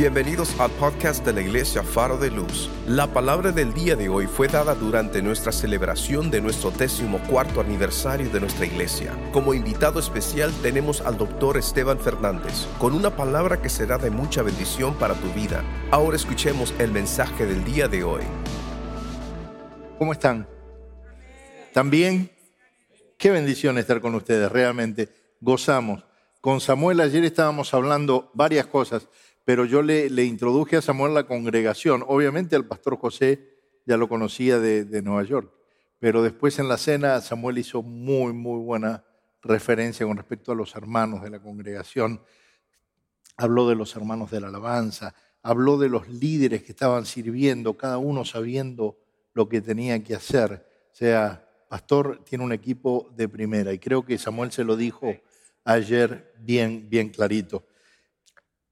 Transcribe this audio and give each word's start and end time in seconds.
Bienvenidos 0.00 0.58
al 0.58 0.70
podcast 0.70 1.26
de 1.26 1.34
la 1.34 1.42
Iglesia 1.42 1.82
Faro 1.82 2.16
de 2.16 2.30
Luz. 2.30 2.70
La 2.86 3.12
palabra 3.12 3.52
del 3.52 3.74
día 3.74 3.96
de 3.96 4.08
hoy 4.08 4.26
fue 4.26 4.48
dada 4.48 4.74
durante 4.74 5.20
nuestra 5.20 5.52
celebración 5.52 6.30
de 6.30 6.40
nuestro 6.40 6.70
décimo 6.70 7.18
cuarto 7.28 7.60
aniversario 7.60 8.30
de 8.30 8.40
nuestra 8.40 8.64
iglesia. 8.64 9.14
Como 9.30 9.52
invitado 9.52 10.00
especial 10.00 10.54
tenemos 10.62 11.02
al 11.02 11.18
doctor 11.18 11.58
Esteban 11.58 12.00
Fernández, 12.00 12.66
con 12.78 12.94
una 12.94 13.14
palabra 13.14 13.60
que 13.60 13.68
será 13.68 13.98
de 13.98 14.08
mucha 14.08 14.40
bendición 14.40 14.94
para 14.94 15.12
tu 15.12 15.30
vida. 15.34 15.62
Ahora 15.90 16.16
escuchemos 16.16 16.72
el 16.78 16.92
mensaje 16.92 17.44
del 17.44 17.62
día 17.62 17.86
de 17.86 18.02
hoy. 18.02 18.22
¿Cómo 19.98 20.14
están? 20.14 20.48
¿También? 21.74 22.30
Qué 23.18 23.30
bendición 23.30 23.76
estar 23.76 24.00
con 24.00 24.14
ustedes, 24.14 24.50
realmente. 24.50 25.10
Gozamos. 25.42 26.02
Con 26.40 26.62
Samuel 26.62 27.00
ayer 27.00 27.22
estábamos 27.22 27.74
hablando 27.74 28.30
varias 28.32 28.64
cosas 28.64 29.06
pero 29.50 29.64
yo 29.64 29.82
le, 29.82 30.06
introduje 30.24 30.76
a 30.76 30.80
Samuel 30.80 31.12
la 31.12 31.26
congregación. 31.26 32.04
Obviamente 32.06 32.54
el 32.54 32.66
pastor 32.66 32.96
José 32.96 33.58
ya 33.84 33.96
lo 33.96 34.08
conocía 34.08 34.60
de, 34.60 35.02
Nueva 35.02 35.24
York, 35.24 35.52
pero 35.98 36.22
después 36.22 36.60
en 36.60 36.68
la 36.68 36.76
cena 36.76 37.20
Samuel 37.20 37.58
hizo 37.58 37.82
muy, 37.82 38.32
muy 38.32 38.60
buena 38.60 39.04
referencia 39.42 40.06
con 40.06 40.16
respecto 40.16 40.52
a 40.52 40.54
los 40.54 40.76
hermanos 40.76 41.22
de 41.22 41.30
la 41.30 41.40
congregación. 41.40 42.22
Habló 43.38 43.68
de 43.68 43.74
los 43.74 43.96
hermanos 43.96 44.30
de 44.30 44.40
la 44.40 44.46
alabanza, 44.46 45.16
habló 45.42 45.78
de 45.78 45.88
los 45.88 46.08
líderes 46.08 46.62
que 46.62 46.70
estaban 46.70 47.04
sirviendo, 47.04 47.76
cada 47.76 47.98
uno 47.98 48.24
sabiendo 48.24 49.00
lo 49.34 49.48
que 49.48 49.60
tenía 49.60 50.00
que 50.04 50.14
hacer. 50.14 50.64
O 50.92 50.94
sea, 50.94 51.44
pastor 51.68 52.22
tiene 52.22 52.44
un 52.44 52.52
equipo 52.52 53.12
de 53.16 53.28
primera 53.28 53.72
y 53.72 53.80
creo 53.80 54.04
que 54.06 54.16
Samuel 54.16 54.52
se 54.52 54.62
lo 54.62 54.76
dijo 54.76 55.12
ayer 55.64 56.34
bien, 56.38 56.88
bien 56.88 57.08
clarito. 57.08 57.64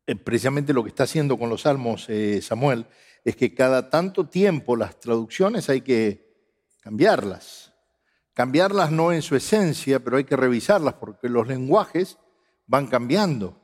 Eh, 0.08 0.16
precisamente 0.16 0.72
lo 0.72 0.82
que 0.82 0.88
está 0.88 1.02
haciendo 1.02 1.38
con 1.38 1.50
los 1.50 1.62
salmos 1.62 2.06
eh, 2.09 2.40
Samuel 2.40 2.87
es 3.26 3.37
que 3.37 3.54
cada 3.54 3.90
tanto 3.90 4.26
tiempo 4.26 4.74
las 4.74 4.98
traducciones 4.98 5.68
hay 5.68 5.82
que 5.82 6.32
cambiarlas. 6.80 7.74
Cambiarlas 8.32 8.90
no 8.90 9.12
en 9.12 9.20
su 9.20 9.37
esencia, 9.37 10.02
pero 10.02 10.16
hay 10.16 10.24
que 10.24 10.37
revisarlas 10.37 10.95
porque 10.95 11.28
los 11.28 11.46
lenguajes 11.46 12.16
van 12.66 12.87
cambiando. 12.87 13.60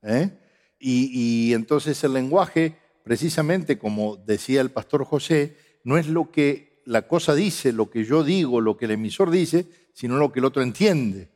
¿eh? 0.00 0.30
Y, 0.78 1.10
y 1.50 1.52
entonces 1.52 2.02
el 2.02 2.14
lenguaje, 2.14 2.78
precisamente 3.02 3.76
como 3.76 4.16
decía 4.16 4.62
el 4.62 4.70
pastor 4.70 5.04
José, 5.04 5.58
no 5.84 5.98
es 5.98 6.08
lo 6.08 6.30
que 6.30 6.80
la 6.86 7.06
cosa 7.06 7.34
dice, 7.34 7.74
lo 7.74 7.90
que 7.90 8.04
yo 8.04 8.24
digo, 8.24 8.62
lo 8.62 8.78
que 8.78 8.86
el 8.86 8.92
emisor 8.92 9.30
dice, 9.30 9.66
sino 9.92 10.16
lo 10.16 10.32
que 10.32 10.38
el 10.38 10.46
otro 10.46 10.62
entiende. 10.62 11.30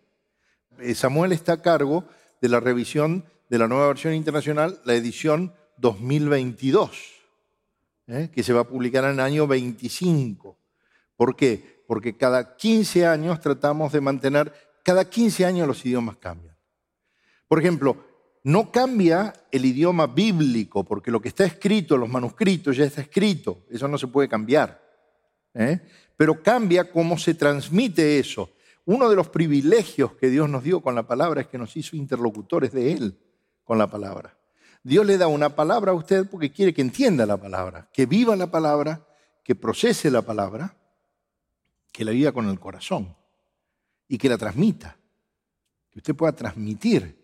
Samuel 0.95 1.33
está 1.33 1.55
a 1.55 1.63
cargo 1.63 2.07
de 2.41 2.49
la 2.49 2.61
revisión 2.61 3.27
de 3.49 3.59
la 3.59 3.69
nueva 3.69 3.89
versión 3.89 4.15
internacional, 4.15 4.81
la 4.85 4.95
edición 4.95 5.55
2022, 5.79 6.91
¿eh? 8.09 8.31
que 8.33 8.43
se 8.43 8.53
va 8.53 8.61
a 8.61 8.69
publicar 8.69 9.05
en 9.05 9.13
el 9.13 9.21
año 9.21 9.47
25. 9.47 10.59
¿Por 11.17 11.35
qué? 11.35 11.83
Porque 11.87 12.17
cada 12.17 12.57
15 12.57 13.07
años 13.07 13.41
tratamos 13.41 13.93
de 13.93 14.01
mantener, 14.01 14.53
cada 14.85 15.09
15 15.09 15.47
años 15.47 15.67
los 15.67 15.85
idiomas 15.85 16.17
cambian. 16.17 16.57
Por 17.47 17.59
ejemplo, 17.59 18.05
no 18.45 18.71
cambia 18.71 19.33
el 19.51 19.65
idioma 19.65 20.07
bíblico, 20.07 20.85
porque 20.85 21.11
lo 21.11 21.21
que 21.21 21.29
está 21.29 21.45
escrito, 21.45 21.97
los 21.97 22.09
manuscritos 22.09 22.77
ya 22.77 22.85
está 22.85 23.01
escrito, 23.01 23.65
eso 23.71 23.89
no 23.89 23.97
se 23.97 24.09
puede 24.09 24.29
cambiar. 24.29 24.83
¿eh? 25.55 25.81
Pero 26.17 26.43
cambia 26.43 26.91
cómo 26.91 27.17
se 27.17 27.35
transmite 27.35 28.19
eso. 28.19 28.51
Uno 28.85 29.09
de 29.09 29.17
los 29.17 29.29
privilegios 29.29 30.13
que 30.15 30.29
Dios 30.29 30.49
nos 30.49 30.63
dio 30.63 30.81
con 30.81 30.95
la 30.95 31.07
palabra 31.07 31.43
es 31.43 31.47
que 31.47 31.59
nos 31.59 31.77
hizo 31.77 31.97
interlocutores 31.97 32.73
de 32.73 32.93
Él 32.93 33.19
con 33.69 33.77
la 33.77 33.87
palabra. 33.87 34.35
Dios 34.83 35.05
le 35.05 35.19
da 35.19 35.27
una 35.27 35.55
palabra 35.55 35.93
a 35.93 35.95
usted 35.95 36.27
porque 36.27 36.51
quiere 36.51 36.73
que 36.73 36.81
entienda 36.81 37.27
la 37.27 37.37
palabra, 37.37 37.87
que 37.93 38.07
viva 38.07 38.35
la 38.35 38.51
palabra, 38.51 39.07
que 39.45 39.55
procese 39.55 40.11
la 40.11 40.23
palabra, 40.23 40.75
que 41.93 42.03
la 42.03 42.13
viva 42.13 42.33
con 42.33 42.49
el 42.49 42.59
corazón 42.59 43.15
y 44.09 44.17
que 44.17 44.31
la 44.31 44.39
transmita, 44.39 44.97
que 45.91 45.99
usted 45.99 46.17
pueda 46.17 46.33
transmitir. 46.33 47.15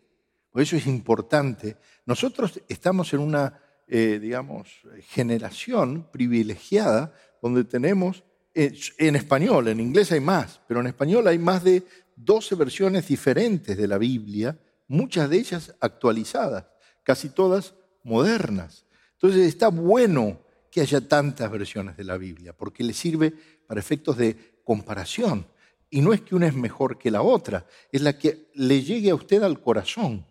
Por 0.50 0.60
eso 0.60 0.77
es 0.77 0.87
importante. 0.87 1.78
Nosotros 2.05 2.61
estamos 2.69 3.15
en 3.15 3.21
una, 3.21 3.59
eh, 3.88 4.19
digamos, 4.21 4.82
generación 5.09 6.11
privilegiada 6.12 7.15
donde 7.41 7.65
tenemos, 7.65 8.22
eh, 8.53 8.78
en 8.99 9.16
español, 9.16 9.69
en 9.69 9.81
inglés 9.81 10.12
hay 10.12 10.21
más, 10.21 10.61
pero 10.69 10.81
en 10.81 10.88
español 10.88 11.26
hay 11.26 11.38
más 11.38 11.65
de 11.65 11.84
12 12.16 12.55
versiones 12.55 13.09
diferentes 13.09 13.78
de 13.78 13.88
la 13.88 13.97
Biblia 13.97 14.59
muchas 14.94 15.28
de 15.28 15.38
ellas 15.38 15.75
actualizadas, 15.81 16.66
casi 17.03 17.28
todas 17.28 17.75
modernas. 18.03 18.87
Entonces 19.12 19.47
está 19.47 19.69
bueno 19.69 20.41
que 20.71 20.81
haya 20.81 21.06
tantas 21.06 21.50
versiones 21.50 21.97
de 21.97 22.05
la 22.05 22.16
Biblia, 22.16 22.56
porque 22.56 22.82
le 22.84 22.94
sirve 22.94 23.32
para 23.66 23.81
efectos 23.81 24.16
de 24.16 24.60
comparación. 24.65 25.47
Y 25.91 26.00
no 26.00 26.12
es 26.12 26.21
que 26.22 26.34
una 26.34 26.47
es 26.47 26.55
mejor 26.55 26.99
que 26.99 27.10
la 27.10 27.22
otra, 27.22 27.66
es 27.93 28.03
la 28.03 28.19
que 28.19 28.50
le 28.55 28.82
llegue 28.82 29.10
a 29.10 29.15
usted 29.15 29.43
al 29.43 29.60
corazón 29.60 30.27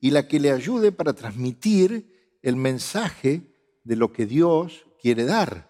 y 0.00 0.10
la 0.10 0.28
que 0.28 0.38
le 0.38 0.52
ayude 0.52 0.92
para 0.92 1.14
transmitir 1.14 2.38
el 2.42 2.56
mensaje 2.56 3.42
de 3.82 3.96
lo 3.96 4.12
que 4.12 4.26
Dios 4.26 4.86
quiere 5.00 5.24
dar. 5.24 5.68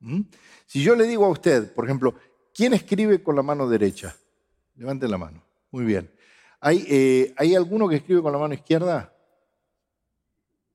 ¿Mm? 0.00 0.22
Si 0.66 0.82
yo 0.82 0.96
le 0.96 1.06
digo 1.06 1.24
a 1.24 1.30
usted, 1.30 1.72
por 1.72 1.84
ejemplo, 1.84 2.14
¿quién 2.52 2.72
escribe 2.72 3.22
con 3.22 3.36
la 3.36 3.42
mano 3.42 3.68
derecha? 3.68 4.16
Levante 4.74 5.06
la 5.06 5.18
mano. 5.18 5.44
Muy 5.70 5.84
bien. 5.84 6.10
Eh, 6.64 7.34
¿Hay, 7.36 7.54
alguno 7.56 7.88
que 7.88 7.96
escribe 7.96 8.22
con 8.22 8.32
la 8.32 8.38
mano 8.38 8.54
izquierda? 8.54 9.12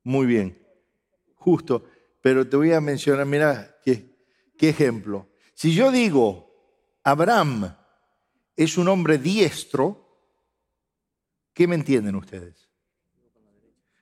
Muy 0.03 0.25
bien, 0.25 0.61
justo. 1.35 1.85
Pero 2.21 2.47
te 2.47 2.57
voy 2.57 2.73
a 2.73 2.81
mencionar, 2.81 3.25
mira, 3.25 3.77
qué, 3.83 4.17
qué 4.57 4.69
ejemplo. 4.69 5.29
Si 5.53 5.73
yo 5.73 5.91
digo, 5.91 6.51
Abraham 7.03 7.73
es 8.55 8.77
un 8.77 8.89
hombre 8.89 9.17
diestro, 9.17 10.25
¿qué 11.53 11.67
me 11.67 11.75
entienden 11.75 12.15
ustedes? 12.15 12.67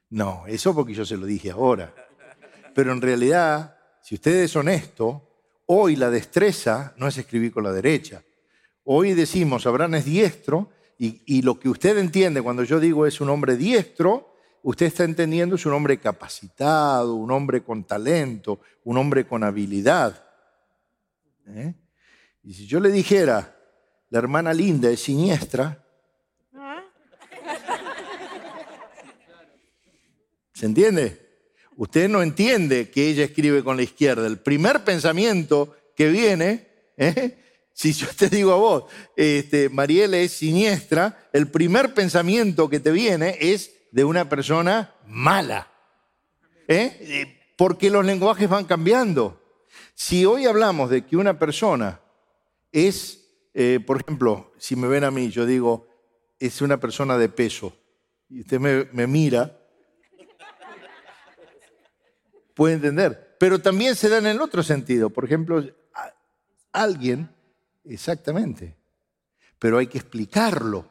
No, 0.09 0.45
eso 0.47 0.73
porque 0.73 0.93
yo 0.93 1.05
se 1.05 1.17
lo 1.17 1.25
dije 1.25 1.51
ahora. 1.51 1.93
Pero 2.73 2.93
en 2.93 3.01
realidad, 3.01 3.77
si 4.01 4.15
usted 4.15 4.43
es 4.43 4.55
honesto, 4.55 5.61
hoy 5.67 5.95
la 5.95 6.09
destreza 6.09 6.95
no 6.97 7.07
es 7.07 7.17
escribir 7.17 7.51
con 7.51 7.63
la 7.63 7.71
derecha. 7.71 8.23
Hoy 8.85 9.13
decimos, 9.13 9.65
Abraham 9.65 9.95
es 9.95 10.05
diestro 10.05 10.71
y, 10.97 11.41
lo 11.41 11.59
que 11.59 11.69
usted 11.69 11.97
entiende 11.97 12.41
cuando 12.41 12.63
yo 12.63 12.79
digo 12.79 13.05
es 13.05 13.19
un 13.19 13.29
hombre 13.29 13.57
diestro, 13.57 14.33
usted 14.63 14.85
está 14.85 15.03
entendiendo 15.03 15.55
es 15.55 15.65
un 15.65 15.73
hombre 15.73 15.99
capacitado, 15.99 17.15
un 17.15 17.31
hombre 17.31 17.63
con 17.63 17.83
talento, 17.83 18.59
un 18.85 18.97
hombre 18.97 19.27
con 19.27 19.43
habilidad. 19.43 20.25
¿Eh? 21.47 21.73
Y 22.43 22.53
si 22.53 22.65
yo 22.65 22.79
le 22.79 22.91
dijera, 22.91 23.55
la 24.09 24.19
hermana 24.19 24.53
Linda 24.53 24.89
es 24.89 25.01
siniestra, 25.01 25.83
¿se 30.53 30.65
entiende? 30.65 31.25
Usted 31.75 32.07
no 32.07 32.21
entiende 32.21 32.89
que 32.89 33.09
ella 33.09 33.25
escribe 33.25 33.63
con 33.63 33.75
la 33.75 33.83
izquierda. 33.83 34.25
El 34.25 34.39
primer 34.39 34.85
pensamiento 34.85 35.75
que 35.93 36.07
viene 36.07 36.67
¿eh? 36.95 37.37
Si 37.75 37.91
yo 37.91 38.07
te 38.17 38.29
digo 38.29 38.53
a 38.53 38.55
vos, 38.55 38.85
este, 39.17 39.67
Mariela 39.67 40.17
es 40.17 40.31
siniestra, 40.31 41.27
el 41.33 41.51
primer 41.51 41.93
pensamiento 41.93 42.69
que 42.69 42.79
te 42.79 42.89
viene 42.89 43.37
es 43.41 43.69
de 43.91 44.05
una 44.05 44.29
persona 44.29 44.95
mala. 45.05 45.69
¿Eh? 46.69 47.53
Porque 47.57 47.89
los 47.89 48.05
lenguajes 48.05 48.47
van 48.47 48.63
cambiando. 48.63 49.41
Si 49.93 50.25
hoy 50.25 50.45
hablamos 50.45 50.89
de 50.89 51.05
que 51.05 51.17
una 51.17 51.37
persona 51.37 51.99
es, 52.71 53.27
eh, 53.53 53.81
por 53.85 53.99
ejemplo, 53.99 54.53
si 54.57 54.77
me 54.77 54.87
ven 54.87 55.03
a 55.03 55.11
mí, 55.11 55.29
yo 55.29 55.45
digo, 55.45 55.89
es 56.39 56.61
una 56.61 56.79
persona 56.79 57.17
de 57.17 57.27
peso, 57.27 57.77
y 58.29 58.39
usted 58.39 58.57
me, 58.57 58.85
me 58.93 59.05
mira, 59.05 59.59
puede 62.53 62.75
entender. 62.75 63.35
Pero 63.37 63.59
también 63.59 63.97
se 63.97 64.07
da 64.07 64.17
en 64.17 64.27
el 64.27 64.39
otro 64.39 64.63
sentido. 64.63 65.09
Por 65.09 65.25
ejemplo, 65.25 65.61
alguien 66.71 67.34
Exactamente. 67.87 68.75
Pero 69.59 69.77
hay 69.77 69.87
que 69.87 69.97
explicarlo, 69.97 70.89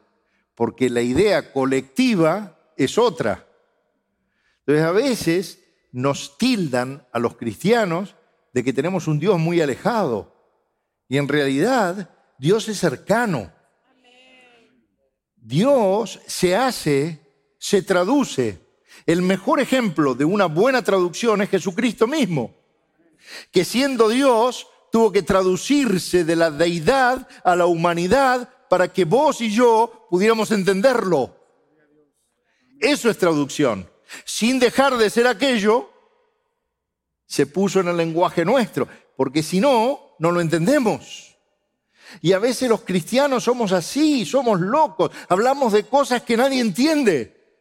porque 0.54 0.88
la 0.88 1.02
idea 1.02 1.52
colectiva 1.52 2.72
es 2.76 2.98
otra. 2.98 3.46
Entonces 4.60 4.84
a 4.84 4.92
veces 4.92 5.64
nos 5.92 6.38
tildan 6.38 7.06
a 7.12 7.18
los 7.18 7.36
cristianos 7.36 8.14
de 8.52 8.64
que 8.64 8.72
tenemos 8.72 9.06
un 9.06 9.18
Dios 9.18 9.38
muy 9.38 9.60
alejado. 9.60 10.34
Y 11.08 11.18
en 11.18 11.28
realidad 11.28 12.10
Dios 12.38 12.68
es 12.68 12.78
cercano. 12.78 13.52
Dios 15.36 16.20
se 16.26 16.56
hace, 16.56 17.20
se 17.58 17.82
traduce. 17.82 18.60
El 19.06 19.20
mejor 19.22 19.60
ejemplo 19.60 20.14
de 20.14 20.24
una 20.24 20.46
buena 20.46 20.82
traducción 20.82 21.42
es 21.42 21.50
Jesucristo 21.50 22.06
mismo, 22.06 22.54
que 23.50 23.64
siendo 23.64 24.08
Dios 24.08 24.66
tuvo 24.94 25.10
que 25.10 25.24
traducirse 25.24 26.22
de 26.22 26.36
la 26.36 26.52
deidad 26.52 27.26
a 27.42 27.56
la 27.56 27.66
humanidad 27.66 28.48
para 28.68 28.92
que 28.92 29.04
vos 29.04 29.40
y 29.40 29.50
yo 29.50 30.06
pudiéramos 30.08 30.52
entenderlo. 30.52 31.36
Eso 32.78 33.10
es 33.10 33.18
traducción. 33.18 33.90
sin 34.24 34.60
dejar 34.60 34.96
de 34.96 35.10
ser 35.10 35.26
aquello, 35.26 35.90
se 37.26 37.46
puso 37.46 37.80
en 37.80 37.88
el 37.88 37.96
lenguaje 37.96 38.44
nuestro, 38.44 38.86
porque 39.16 39.42
si 39.42 39.58
no, 39.58 40.14
no 40.20 40.30
lo 40.30 40.40
entendemos. 40.40 41.36
Y 42.20 42.32
a 42.32 42.38
veces 42.38 42.68
los 42.68 42.82
cristianos 42.82 43.42
somos 43.42 43.72
así, 43.72 44.24
somos 44.24 44.60
locos, 44.60 45.10
hablamos 45.28 45.72
de 45.72 45.82
cosas 45.88 46.22
que 46.22 46.36
nadie 46.36 46.60
entiende. 46.60 47.58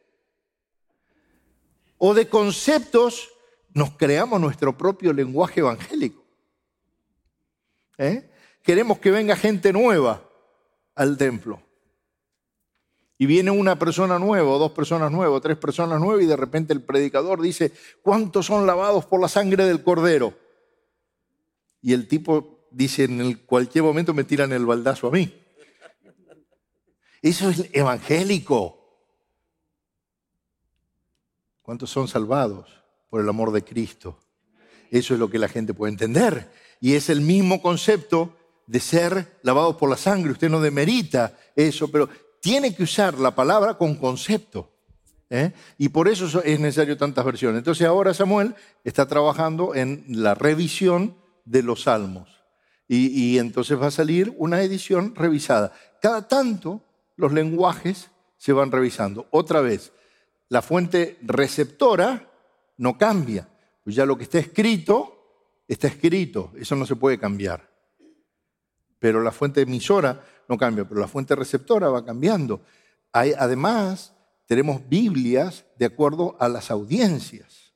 O 1.97 2.13
de 2.13 2.29
conceptos, 2.29 3.27
nos 3.73 3.97
creamos 3.97 4.39
nuestro 4.39 4.77
propio 4.77 5.11
lenguaje 5.11 5.61
evangélico. 5.61 6.22
¿Eh? 7.97 8.29
Queremos 8.61 8.99
que 8.99 9.11
venga 9.11 9.35
gente 9.35 9.73
nueva 9.73 10.23
al 10.95 11.17
templo. 11.17 11.61
Y 13.17 13.25
viene 13.25 13.51
una 13.51 13.77
persona 13.77 14.19
nueva, 14.19 14.57
dos 14.57 14.71
personas 14.71 15.11
nuevas, 15.11 15.41
tres 15.41 15.57
personas 15.57 15.99
nuevas, 15.99 16.23
y 16.23 16.27
de 16.27 16.35
repente 16.35 16.73
el 16.73 16.81
predicador 16.81 17.41
dice, 17.41 17.71
¿cuántos 18.01 18.47
son 18.47 18.65
lavados 18.65 19.05
por 19.05 19.21
la 19.21 19.27
sangre 19.27 19.65
del 19.65 19.83
cordero? 19.83 20.33
Y 21.81 21.93
el 21.93 22.07
tipo 22.07 22.67
dice, 22.71 23.03
en 23.03 23.33
cualquier 23.45 23.83
momento 23.83 24.13
me 24.13 24.23
tiran 24.23 24.51
el 24.51 24.65
baldazo 24.65 25.07
a 25.07 25.11
mí. 25.11 25.33
Eso 27.21 27.49
es 27.49 27.69
evangélico. 27.71 28.79
¿Cuántos 31.61 31.89
son 31.89 32.09
salvados 32.09 32.83
por 33.09 33.21
el 33.21 33.29
amor 33.29 33.51
de 33.51 33.63
Cristo? 33.63 34.19
Eso 34.91 35.13
es 35.13 35.19
lo 35.19 35.29
que 35.29 35.39
la 35.39 35.47
gente 35.47 35.73
puede 35.73 35.93
entender. 35.93 36.51
Y 36.83 36.95
es 36.95 37.09
el 37.09 37.21
mismo 37.21 37.61
concepto 37.61 38.35
de 38.67 38.81
ser 38.81 39.39
lavados 39.41 39.77
por 39.77 39.89
la 39.89 39.95
sangre. 39.95 40.33
Usted 40.33 40.49
no 40.49 40.59
demerita 40.59 41.33
eso, 41.55 41.87
pero 41.87 42.09
tiene 42.41 42.75
que 42.75 42.83
usar 42.83 43.17
la 43.19 43.33
palabra 43.33 43.75
con 43.77 43.95
concepto. 43.95 44.69
¿eh? 45.29 45.53
Y 45.77 45.87
por 45.87 46.09
eso 46.09 46.43
es 46.43 46.59
necesario 46.59 46.97
tantas 46.97 47.23
versiones. 47.23 47.59
Entonces 47.59 47.87
ahora 47.87 48.13
Samuel 48.13 48.53
está 48.83 49.07
trabajando 49.07 49.73
en 49.73 50.03
la 50.09 50.35
revisión 50.35 51.15
de 51.45 51.63
los 51.63 51.83
salmos. 51.83 52.43
Y, 52.89 53.07
y 53.17 53.39
entonces 53.39 53.81
va 53.81 53.87
a 53.87 53.91
salir 53.91 54.35
una 54.37 54.61
edición 54.61 55.15
revisada. 55.15 55.71
Cada 56.01 56.27
tanto 56.27 56.81
los 57.15 57.31
lenguajes 57.31 58.09
se 58.35 58.51
van 58.51 58.73
revisando. 58.73 59.29
Otra 59.31 59.61
vez, 59.61 59.93
la 60.49 60.61
fuente 60.61 61.17
receptora 61.21 62.29
no 62.75 62.97
cambia. 62.97 63.47
Pues 63.85 63.95
ya 63.95 64.05
lo 64.05 64.17
que 64.17 64.23
está 64.23 64.39
escrito, 64.39 65.22
está 65.67 65.87
escrito. 65.87 66.51
Eso 66.55 66.75
no 66.75 66.85
se 66.85 66.95
puede 66.95 67.19
cambiar. 67.19 67.69
Pero 68.99 69.21
la 69.21 69.31
fuente 69.31 69.61
emisora 69.61 70.23
no 70.47 70.57
cambia, 70.57 70.87
pero 70.87 71.01
la 71.01 71.07
fuente 71.07 71.35
receptora 71.35 71.89
va 71.89 72.05
cambiando. 72.05 72.61
Hay, 73.11 73.33
además, 73.37 74.13
tenemos 74.45 74.87
Biblias 74.87 75.65
de 75.77 75.85
acuerdo 75.85 76.37
a 76.39 76.47
las 76.47 76.71
audiencias. 76.71 77.73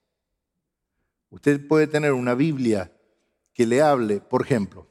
Usted 1.29 1.67
puede 1.67 1.87
tener 1.87 2.13
una 2.13 2.35
Biblia 2.35 2.91
que 3.53 3.65
le 3.65 3.81
hable, 3.81 4.21
por 4.21 4.41
ejemplo, 4.41 4.87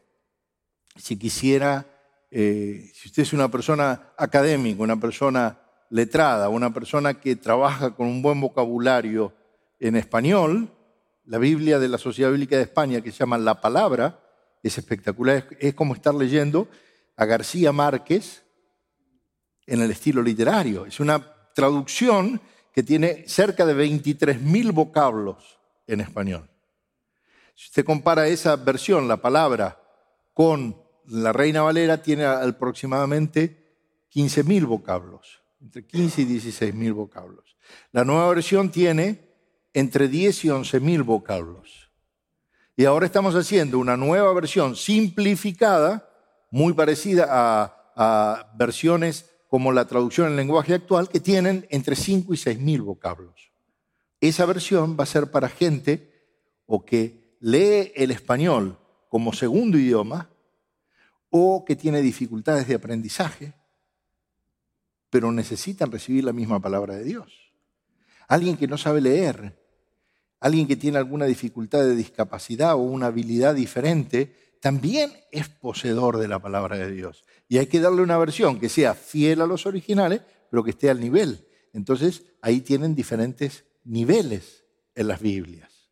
si 0.96 1.19
quisiera, 1.19 1.87
eh, 2.31 2.90
si 2.94 3.08
usted 3.08 3.22
es 3.22 3.32
una 3.32 3.50
persona 3.50 4.12
académica, 4.19 4.82
una 4.82 4.98
persona 4.98 5.60
letrada, 5.90 6.48
una 6.48 6.72
persona 6.72 7.20
que 7.20 7.37
trabaja 7.37 7.94
con 7.94 8.06
un 8.06 8.22
buen 8.22 8.40
vocabulario 8.40 9.32
en 9.78 9.96
español, 9.96 10.75
la 11.26 11.38
Biblia 11.38 11.78
de 11.78 11.88
la 11.88 11.99
Sociedad 11.99 12.31
Bíblica 12.31 12.56
de 12.56 12.62
España, 12.62 13.00
que 13.00 13.11
se 13.11 13.19
llama 13.19 13.38
La 13.38 13.61
Palabra, 13.61 14.20
es 14.62 14.78
espectacular, 14.78 15.46
es 15.58 15.75
como 15.75 15.94
estar 15.94 16.14
leyendo 16.14 16.69
a 17.17 17.25
García 17.25 17.73
Márquez 17.73 18.43
en 19.67 19.82
el 19.82 19.90
estilo 19.90 20.23
literario. 20.23 20.87
Es 20.87 21.00
una 21.00 21.34
traducción 21.55 22.40
que 22.73 22.82
tiene 22.82 23.25
cerca 23.26 23.67
de 23.67 23.75
23.000 23.75 24.73
vocablos 24.73 25.58
en 25.87 26.00
español. 26.00 26.49
Si 27.55 27.67
usted 27.69 27.84
compara 27.84 28.29
esa 28.29 28.56
versión, 28.56 29.08
la 29.08 29.17
palabra, 29.17 29.81
con 30.34 30.76
la 31.06 31.32
Reina 31.32 31.62
Valera, 31.62 32.02
tiene 32.02 32.25
aproximadamente 32.25 33.64
15.000 34.12 34.67
vocablos, 34.67 35.43
entre 35.61 35.87
15 35.87 36.22
y 36.22 36.25
16.000 36.26 36.93
vocablos. 36.93 37.56
La 37.93 38.05
nueva 38.05 38.29
versión 38.29 38.70
tiene 38.70 39.25
entre 39.76 40.08
10 40.08 40.46
y 40.46 40.49
11.000 40.49 41.05
vocablos. 41.05 41.90
Y 42.78 42.87
ahora 42.87 43.05
estamos 43.05 43.34
haciendo 43.34 43.78
una 43.78 43.99
nueva 43.99 44.32
versión 44.32 44.75
simplificada 44.75 46.08
muy 46.50 46.73
parecida 46.73 47.26
a, 47.94 48.52
versiones 48.56 49.31
como 49.49 49.73
la 49.73 49.87
traducción 49.87 50.28
en 50.28 50.37
lenguaje 50.37 50.73
actual, 50.73 51.11
que 51.11 51.20
tienen 51.20 51.67
entre 51.69 51.94
5 51.94 52.32
y 52.32 52.37
6 52.38 52.58
mil 52.58 52.81
vocablos. 52.81 53.52
Esa 54.19 54.46
versión 54.46 54.96
va 54.99 55.05
a 55.05 55.06
ser 55.06 55.31
para 55.31 55.50
gente 55.50 56.11
o 56.64 56.87
que 56.87 57.37
lee 57.40 57.93
el 57.96 58.11
español 58.11 58.79
como 59.11 59.34
segundo 59.34 59.76
idioma 59.76 60.31
o 61.29 61.67
que 61.67 61.76
tiene 61.76 62.00
dificultades 62.00 62.67
de 62.67 62.76
aprendizaje, 62.76 63.52
pero 65.11 65.31
necesitan 65.32 65.93
recibir 65.93 66.25
la 66.25 66.32
misma 66.32 66.61
palabra 66.61 66.94
de 66.94 67.05
Dios. 67.05 67.52
Alguien 68.26 68.56
que 68.56 68.67
no 68.67 68.79
sabe 68.79 69.02
leer, 69.02 69.65
alguien 70.40 70.66
que 70.66 70.76
tiene 70.76 70.98
alguna 70.98 71.26
dificultad 71.26 71.84
de 71.84 71.96
discapacidad 71.96 72.74
o 72.74 72.78
una 72.78 73.06
habilidad 73.06 73.54
diferente, 73.54 74.34
también 74.60 75.12
es 75.30 75.48
poseedor 75.48 76.18
de 76.18 76.28
la 76.28 76.38
palabra 76.38 76.76
de 76.76 76.90
Dios. 76.90 77.24
Y 77.48 77.58
hay 77.58 77.66
que 77.66 77.80
darle 77.80 78.02
una 78.02 78.18
versión 78.18 78.58
que 78.58 78.68
sea 78.68 78.94
fiel 78.94 79.40
a 79.40 79.46
los 79.46 79.66
originales, 79.66 80.22
pero 80.50 80.64
que 80.64 80.70
esté 80.70 80.90
al 80.90 81.00
nivel. 81.00 81.46
Entonces, 81.72 82.24
ahí 82.42 82.60
tienen 82.60 82.94
diferentes 82.94 83.64
niveles 83.84 84.64
en 84.94 85.08
las 85.08 85.20
Biblias. 85.20 85.90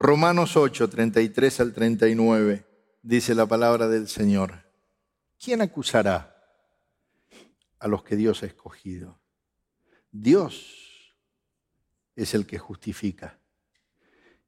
Romanos 0.00 0.56
8, 0.56 0.88
33 0.88 1.60
al 1.60 1.72
39, 1.72 2.66
dice 3.02 3.34
la 3.34 3.46
palabra 3.46 3.88
del 3.88 4.08
Señor. 4.08 4.64
¿Quién 5.42 5.60
acusará 5.60 6.34
a 7.78 7.88
los 7.88 8.02
que 8.02 8.16
Dios 8.16 8.42
ha 8.42 8.46
escogido? 8.46 9.20
Dios 10.10 10.87
es 12.18 12.34
el 12.34 12.46
que 12.46 12.58
justifica. 12.58 13.38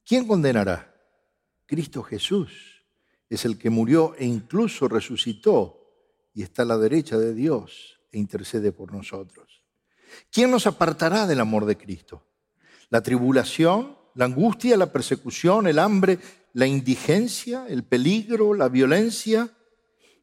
¿Quién 0.05 0.26
condenará? 0.26 0.93
Cristo 1.67 2.02
Jesús 2.02 2.84
es 3.28 3.44
el 3.44 3.58
que 3.58 3.70
murió 3.70 4.17
e 4.19 4.26
incluso 4.26 4.88
resucitó 4.88 5.76
y 6.34 6.43
está 6.43 6.62
a 6.62 6.67
la 6.67 6.78
derecha 6.78 7.17
de 7.17 7.32
Dios 7.32 8.00
e 8.11 8.19
intercede 8.19 8.72
por 8.72 8.93
nosotros. 8.93 9.62
¿Quién 10.32 10.50
nos 10.50 10.66
apartará 10.66 11.28
del 11.28 11.38
amor 11.38 11.64
de 11.64 11.76
Cristo? 11.76 12.26
¿La 12.88 13.02
tribulación, 13.02 13.97
la 14.16 14.25
angustia, 14.25 14.76
la 14.76 14.90
persecución, 14.90 15.68
el 15.68 15.78
hambre, 15.78 16.18
la 16.54 16.66
indigencia, 16.66 17.66
el 17.68 17.85
peligro, 17.85 18.52
la 18.52 18.68
violencia? 18.68 19.49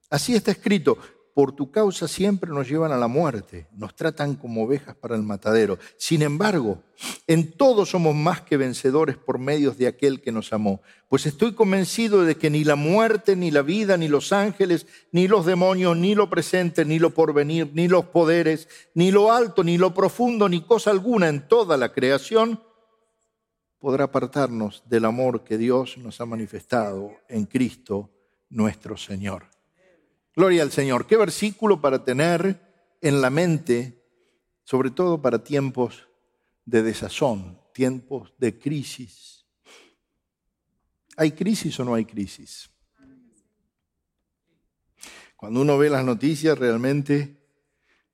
Así 0.10 0.36
está 0.36 0.52
escrito, 0.52 0.98
por 1.38 1.52
tu 1.52 1.70
causa 1.70 2.08
siempre 2.08 2.50
nos 2.50 2.68
llevan 2.68 2.92
a 2.92 2.98
la 2.98 3.08
muerte, 3.08 3.68
nos 3.72 3.96
tratan 3.96 4.34
como 4.34 4.64
ovejas 4.64 4.96
para 4.96 5.16
el 5.16 5.22
matadero. 5.22 5.78
Sin 5.96 6.24
embargo, 6.24 6.82
en 7.28 7.52
todo 7.52 7.86
somos 7.86 8.16
más 8.16 8.42
que 8.42 8.58
vencedores 8.58 9.18
por 9.18 9.38
medios 9.38 9.78
de 9.78 9.86
aquel 9.86 10.20
que 10.20 10.32
nos 10.32 10.52
amó, 10.52 10.82
pues 11.08 11.28
estoy 11.28 11.54
convencido 11.54 12.24
de 12.24 12.38
que 12.38 12.50
ni 12.50 12.64
la 12.64 12.76
muerte, 12.76 13.36
ni 13.36 13.52
la 13.52 13.62
vida, 13.62 13.98
ni 13.98 14.08
los 14.08 14.34
ángeles, 14.34 14.88
ni 15.12 15.28
los 15.28 15.46
demonios, 15.46 15.96
ni 15.96 16.16
lo 16.16 16.28
presente, 16.28 16.86
ni 16.86 16.98
lo 16.98 17.12
porvenir, 17.12 17.70
ni 17.72 17.88
los 17.88 18.06
poderes, 18.06 18.68
ni 18.96 19.12
lo 19.12 19.32
alto, 19.32 19.64
ni 19.64 19.78
lo 19.78 19.94
profundo, 19.94 20.50
ni 20.50 20.62
cosa 20.62 20.90
alguna 20.90 21.28
en 21.28 21.48
toda 21.48 21.78
la 21.78 21.94
creación 21.94 22.64
podrá 23.78 24.06
apartarnos 24.06 24.82
del 24.88 25.06
amor 25.06 25.44
que 25.44 25.60
Dios 25.60 26.00
nos 26.00 26.20
ha 26.20 26.26
manifestado 26.26 27.12
en 27.30 27.46
Cristo 27.46 28.10
nuestro 28.50 28.98
Señor. 28.98 29.56
Gloria 30.38 30.62
al 30.62 30.72
Señor. 30.72 31.08
Qué 31.08 31.18
versículo 31.18 31.82
para 31.82 32.04
tener 32.04 32.62
en 33.02 33.22
la 33.22 33.32
mente, 33.32 34.06
sobre 34.64 34.92
todo 34.92 35.20
para 35.20 35.44
tiempos 35.44 36.08
de 36.64 36.84
desazón, 36.84 37.60
tiempos 37.74 38.36
de 38.38 38.60
crisis. 38.60 39.48
¿Hay 41.16 41.32
crisis 41.32 41.80
o 41.80 41.86
no 41.86 41.96
hay 41.96 42.06
crisis? 42.06 42.70
Cuando 45.36 45.62
uno 45.62 45.76
ve 45.76 45.90
las 45.90 46.06
noticias 46.06 46.56
realmente 46.56 47.36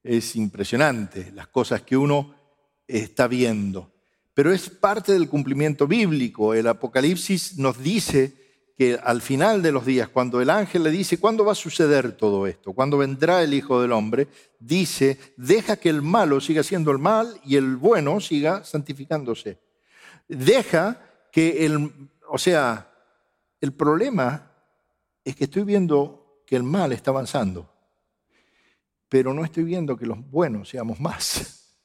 es 0.02 0.38
impresionante 0.38 1.30
las 1.34 1.50
cosas 1.50 1.82
que 1.82 1.98
uno 1.98 2.34
está 2.88 3.28
viendo. 3.28 3.92
Pero 4.34 4.54
es 4.54 4.70
parte 4.70 5.12
del 5.12 5.28
cumplimiento 5.28 5.88
bíblico. 5.88 6.54
El 6.54 6.68
Apocalipsis 6.68 7.58
nos 7.58 7.84
dice 7.84 8.43
que 8.76 9.00
al 9.02 9.22
final 9.22 9.62
de 9.62 9.72
los 9.72 9.86
días, 9.86 10.10
cuando 10.10 10.42
el 10.42 10.50
ángel 10.50 10.84
le 10.84 10.92
dice, 10.92 11.20
¿cuándo 11.20 11.46
va 11.46 11.52
a 11.52 11.56
suceder 11.56 12.14
todo 12.14 12.48
esto? 12.48 12.74
¿Cuándo 12.74 12.98
vendrá 12.98 13.44
el 13.44 13.54
Hijo 13.54 13.82
del 13.82 13.92
Hombre? 13.92 14.28
Dice, 14.60 15.20
deja 15.38 15.78
que 15.78 15.90
el 15.90 16.02
malo 16.02 16.42
siga 16.42 16.64
siendo 16.64 16.92
el 16.92 16.98
mal 16.98 17.40
y 17.46 17.56
el 17.56 17.76
bueno 17.76 18.20
siga 18.20 18.64
santificándose. 18.64 19.60
Deja 20.28 21.00
que 21.32 21.66
el, 21.66 22.10
o 22.28 22.38
sea, 22.38 22.92
el 23.62 23.74
problema 23.74 24.52
es 25.24 25.36
que 25.36 25.44
estoy 25.44 25.64
viendo 25.64 26.42
que 26.46 26.56
el 26.56 26.64
mal 26.64 26.92
está 26.92 27.12
avanzando, 27.12 27.72
pero 29.08 29.34
no 29.34 29.46
estoy 29.46 29.64
viendo 29.64 29.96
que 29.96 30.08
los 30.08 30.20
buenos 30.30 30.70
seamos 30.70 31.00
más. 31.00 31.78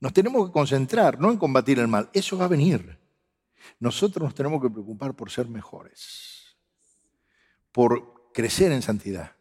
Nos 0.00 0.12
tenemos 0.12 0.46
que 0.46 0.52
concentrar, 0.52 1.20
no 1.20 1.30
en 1.30 1.36
combatir 1.36 1.78
el 1.78 1.88
mal, 1.88 2.08
eso 2.12 2.38
va 2.38 2.46
a 2.46 2.48
venir. 2.48 2.97
Nosotros 3.80 4.24
nos 4.24 4.34
tenemos 4.34 4.62
que 4.62 4.70
preocupar 4.70 5.14
por 5.14 5.30
ser 5.30 5.48
mejores, 5.48 6.56
por 7.72 8.30
crecer 8.32 8.72
en 8.72 8.82
santidad, 8.82 9.36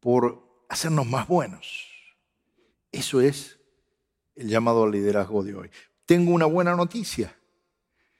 por 0.00 0.64
hacernos 0.68 1.06
más 1.06 1.26
buenos. 1.26 1.86
Eso 2.92 3.20
es 3.20 3.58
el 4.34 4.48
llamado 4.48 4.84
al 4.84 4.92
liderazgo 4.92 5.42
de 5.42 5.54
hoy. 5.54 5.70
Tengo 6.04 6.32
una 6.32 6.46
buena 6.46 6.76
noticia. 6.76 7.36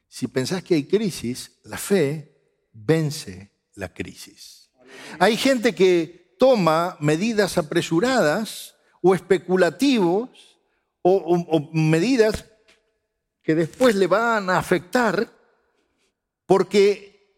Si 0.09 0.27
pensás 0.29 0.63
que 0.63 0.75
hay 0.75 0.85
crisis, 0.85 1.59
la 1.65 1.79
fe 1.79 2.37
vence 2.73 3.53
la 3.75 3.93
crisis. 3.93 4.71
Hay 5.19 5.37
gente 5.37 5.75
que 5.75 6.35
toma 6.39 6.97
medidas 7.01 7.59
apresuradas 7.59 8.77
o 9.01 9.15
especulativos 9.15 10.59
o, 11.03 11.71
medidas 11.73 12.47
que 13.47 13.55
después 13.55 13.95
le 13.95 14.09
van 14.09 14.51
a 14.51 14.59
afectar 14.59 15.31
porque 16.47 17.33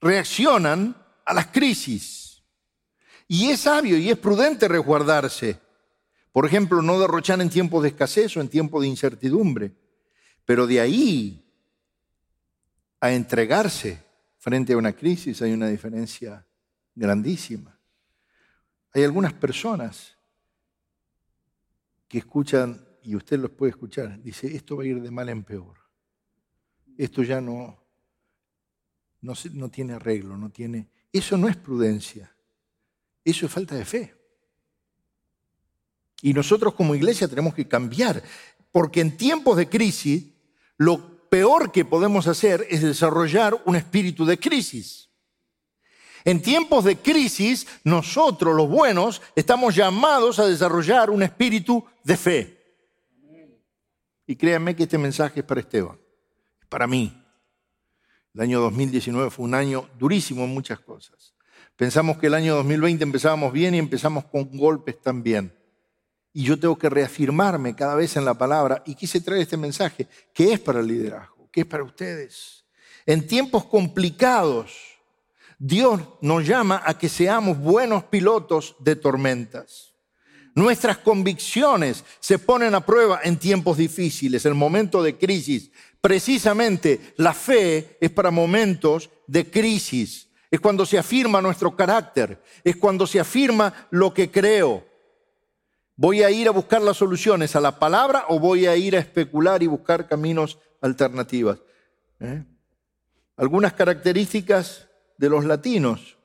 reaccionan 0.00 0.94
a 1.24 1.34
las 1.34 1.48
crisis. 1.48 2.44
Y 3.26 3.50
es 3.50 3.62
sabio 3.62 3.98
y 3.98 4.08
es 4.08 4.16
prudente 4.16 4.68
resguardarse. 4.68 5.58
Por 6.30 6.46
ejemplo, 6.46 6.80
no 6.80 7.00
derrochar 7.00 7.40
en 7.40 7.50
tiempos 7.50 7.82
de 7.82 7.88
escasez 7.88 8.36
o 8.36 8.40
en 8.40 8.48
tiempos 8.48 8.82
de 8.82 8.86
incertidumbre. 8.86 9.72
Pero 10.44 10.68
de 10.68 10.78
ahí 10.78 11.44
a 13.00 13.10
entregarse 13.12 14.00
frente 14.38 14.74
a 14.74 14.76
una 14.76 14.92
crisis 14.92 15.42
hay 15.42 15.52
una 15.52 15.66
diferencia 15.66 16.46
grandísima. 16.94 17.76
Hay 18.94 19.02
algunas 19.02 19.32
personas 19.32 20.16
que 22.06 22.18
escuchan, 22.18 22.86
y 23.04 23.16
usted 23.16 23.38
los 23.38 23.50
puede 23.50 23.70
escuchar, 23.70 24.22
dice, 24.22 24.54
esto 24.54 24.76
va 24.76 24.84
a 24.84 24.86
ir 24.86 25.00
de 25.00 25.10
mal 25.10 25.28
en 25.28 25.42
peor. 25.42 25.76
Esto 26.96 27.22
ya 27.22 27.40
no, 27.40 27.78
no, 29.20 29.68
tiene 29.70 29.94
arreglo, 29.94 30.36
no 30.36 30.50
tiene... 30.50 30.88
Eso 31.12 31.36
no 31.36 31.48
es 31.48 31.56
prudencia, 31.56 32.34
eso 33.24 33.46
es 33.46 33.52
falta 33.52 33.74
de 33.74 33.84
fe. 33.84 34.14
Y 36.22 36.32
nosotros 36.32 36.74
como 36.74 36.94
iglesia 36.94 37.28
tenemos 37.28 37.54
que 37.54 37.68
cambiar, 37.68 38.22
porque 38.70 39.00
en 39.00 39.16
tiempos 39.16 39.56
de 39.56 39.68
crisis 39.68 40.24
lo 40.76 41.28
peor 41.28 41.72
que 41.72 41.84
podemos 41.84 42.26
hacer 42.26 42.66
es 42.70 42.82
desarrollar 42.82 43.60
un 43.66 43.76
espíritu 43.76 44.24
de 44.24 44.38
crisis. 44.38 45.10
En 46.24 46.40
tiempos 46.40 46.84
de 46.84 46.96
crisis, 46.96 47.66
nosotros 47.84 48.54
los 48.54 48.68
buenos 48.68 49.20
estamos 49.34 49.74
llamados 49.74 50.38
a 50.38 50.46
desarrollar 50.46 51.10
un 51.10 51.22
espíritu 51.22 51.84
de 52.04 52.16
fe. 52.16 52.51
Y 54.26 54.36
créanme 54.36 54.76
que 54.76 54.84
este 54.84 54.98
mensaje 54.98 55.40
es 55.40 55.46
para 55.46 55.60
Esteban, 55.60 55.98
es 56.60 56.66
para 56.68 56.86
mí. 56.86 57.18
El 58.34 58.40
año 58.40 58.60
2019 58.60 59.30
fue 59.30 59.44
un 59.44 59.54
año 59.54 59.88
durísimo 59.98 60.44
en 60.44 60.50
muchas 60.50 60.80
cosas. 60.80 61.34
Pensamos 61.76 62.18
que 62.18 62.28
el 62.28 62.34
año 62.34 62.54
2020 62.56 63.02
empezábamos 63.02 63.52
bien 63.52 63.74
y 63.74 63.78
empezamos 63.78 64.24
con 64.24 64.56
golpes 64.56 65.00
también. 65.00 65.52
Y 66.32 66.44
yo 66.44 66.58
tengo 66.58 66.78
que 66.78 66.88
reafirmarme 66.88 67.74
cada 67.74 67.94
vez 67.94 68.16
en 68.16 68.24
la 68.24 68.34
palabra. 68.34 68.82
Y 68.86 68.94
quise 68.94 69.20
traer 69.20 69.42
este 69.42 69.56
mensaje, 69.56 70.06
que 70.32 70.52
es 70.52 70.60
para 70.60 70.80
el 70.80 70.86
liderazgo, 70.86 71.50
que 71.50 71.60
es 71.62 71.66
para 71.66 71.82
ustedes. 71.82 72.64
En 73.04 73.26
tiempos 73.26 73.64
complicados, 73.64 74.72
Dios 75.58 76.00
nos 76.20 76.46
llama 76.46 76.82
a 76.84 76.96
que 76.96 77.08
seamos 77.08 77.58
buenos 77.58 78.04
pilotos 78.04 78.76
de 78.78 78.96
tormentas. 78.96 79.91
Nuestras 80.54 80.98
convicciones 80.98 82.04
se 82.20 82.38
ponen 82.38 82.74
a 82.74 82.84
prueba 82.84 83.20
en 83.24 83.38
tiempos 83.38 83.78
difíciles, 83.78 84.44
en 84.44 84.56
momentos 84.56 85.02
de 85.02 85.16
crisis. 85.16 85.70
Precisamente 86.00 87.14
la 87.16 87.32
fe 87.32 87.96
es 88.00 88.10
para 88.10 88.30
momentos 88.30 89.08
de 89.26 89.50
crisis. 89.50 90.28
Es 90.50 90.60
cuando 90.60 90.84
se 90.84 90.98
afirma 90.98 91.40
nuestro 91.40 91.74
carácter, 91.74 92.42
es 92.62 92.76
cuando 92.76 93.06
se 93.06 93.18
afirma 93.18 93.88
lo 93.90 94.12
que 94.12 94.30
creo. 94.30 94.84
¿Voy 95.96 96.22
a 96.22 96.30
ir 96.30 96.48
a 96.48 96.52
buscar 96.52 96.82
las 96.82 96.98
soluciones 96.98 97.56
a 97.56 97.60
la 97.60 97.78
palabra 97.78 98.26
o 98.28 98.38
voy 98.38 98.66
a 98.66 98.76
ir 98.76 98.96
a 98.96 98.98
especular 98.98 99.62
y 99.62 99.66
buscar 99.66 100.06
caminos 100.06 100.58
alternativas? 100.82 101.58
¿Eh? 102.20 102.44
Algunas 103.36 103.72
características 103.72 104.88
de 105.16 105.30
los 105.30 105.46
latinos 105.46 106.18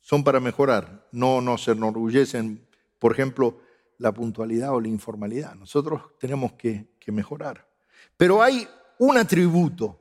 son 0.00 0.24
para 0.24 0.40
mejorar, 0.40 1.06
no 1.12 1.40
nos 1.40 1.68
enorgullecen, 1.68 2.66
por 3.02 3.10
ejemplo, 3.10 3.58
la 3.98 4.14
puntualidad 4.14 4.70
o 4.70 4.80
la 4.80 4.86
informalidad. 4.86 5.56
Nosotros 5.56 6.16
tenemos 6.20 6.52
que, 6.52 6.86
mejorar. 7.08 7.68
Pero 8.16 8.40
hay 8.40 8.68
un 9.00 9.18
atributo 9.18 10.00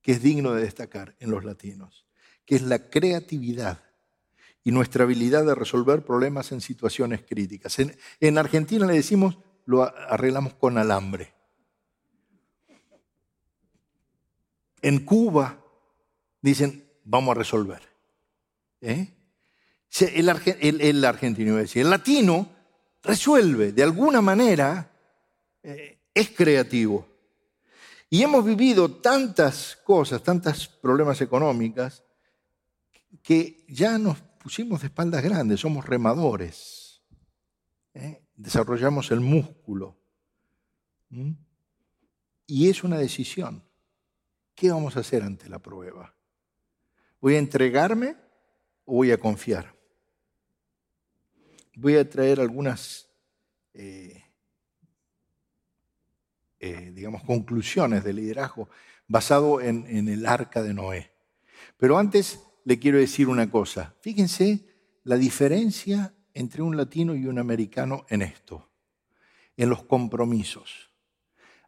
que 0.00 0.12
es 0.12 0.22
digno 0.22 0.54
de 0.54 0.62
destacar 0.62 1.16
en 1.18 1.32
los 1.32 1.44
latinos, 1.44 2.06
que 2.46 2.54
es 2.54 2.62
la 2.62 2.90
creatividad 2.90 3.82
y 4.62 4.70
nuestra 4.70 5.02
habilidad 5.02 5.44
de 5.44 5.56
resolver 5.56 6.04
problemas 6.04 6.52
en 6.52 6.60
situaciones 6.60 7.22
críticas. 7.22 7.76
En, 7.80 7.96
en, 8.20 8.38
Argentina 8.38 8.86
le 8.86 8.94
decimos, 8.94 9.40
lo 9.64 9.82
arreglamos 9.82 10.54
con 10.54 10.78
alambre. 10.78 11.34
En 14.80 15.04
Cuba 15.04 15.60
dicen, 16.40 16.88
vamos 17.02 17.32
a 17.32 17.38
resolver. 17.40 17.82
¿Eh? 18.80 19.19
El, 19.98 20.80
el, 20.80 21.04
argentino, 21.04 21.58
el 21.58 21.90
latino 21.90 22.48
resuelve, 23.02 23.72
de 23.72 23.82
alguna 23.82 24.20
manera 24.20 24.90
eh, 25.62 25.98
es 26.14 26.30
creativo. 26.30 27.06
Y 28.08 28.22
hemos 28.22 28.44
vivido 28.44 28.90
tantas 28.90 29.76
cosas, 29.84 30.22
tantos 30.22 30.68
problemas 30.68 31.20
económicas, 31.20 32.02
que 33.22 33.64
ya 33.68 33.98
nos 33.98 34.20
pusimos 34.42 34.80
de 34.80 34.88
espaldas 34.88 35.22
grandes, 35.22 35.60
somos 35.60 35.86
remadores, 35.86 37.02
¿eh? 37.94 38.24
desarrollamos 38.34 39.10
el 39.10 39.20
músculo. 39.20 39.96
Y 42.46 42.68
es 42.68 42.84
una 42.84 42.98
decisión. 42.98 43.64
¿Qué 44.54 44.70
vamos 44.70 44.96
a 44.96 45.00
hacer 45.00 45.22
ante 45.22 45.48
la 45.48 45.58
prueba? 45.58 46.14
¿Voy 47.20 47.34
a 47.34 47.38
entregarme 47.38 48.16
o 48.84 48.94
voy 48.94 49.12
a 49.12 49.18
confiar? 49.18 49.79
Voy 51.80 51.96
a 51.96 52.06
traer 52.06 52.40
algunas, 52.40 53.08
eh, 53.72 54.22
eh, 56.58 56.92
digamos, 56.92 57.22
conclusiones 57.22 58.04
de 58.04 58.12
liderazgo 58.12 58.68
basado 59.08 59.62
en, 59.62 59.86
en 59.88 60.10
el 60.10 60.26
arca 60.26 60.62
de 60.62 60.74
Noé. 60.74 61.10
Pero 61.78 61.96
antes 61.96 62.40
le 62.66 62.78
quiero 62.78 62.98
decir 62.98 63.28
una 63.28 63.50
cosa. 63.50 63.94
Fíjense 64.02 64.66
la 65.04 65.16
diferencia 65.16 66.14
entre 66.34 66.60
un 66.60 66.76
latino 66.76 67.14
y 67.14 67.24
un 67.24 67.38
americano 67.38 68.04
en 68.10 68.20
esto, 68.20 68.68
en 69.56 69.70
los 69.70 69.82
compromisos. 69.82 70.90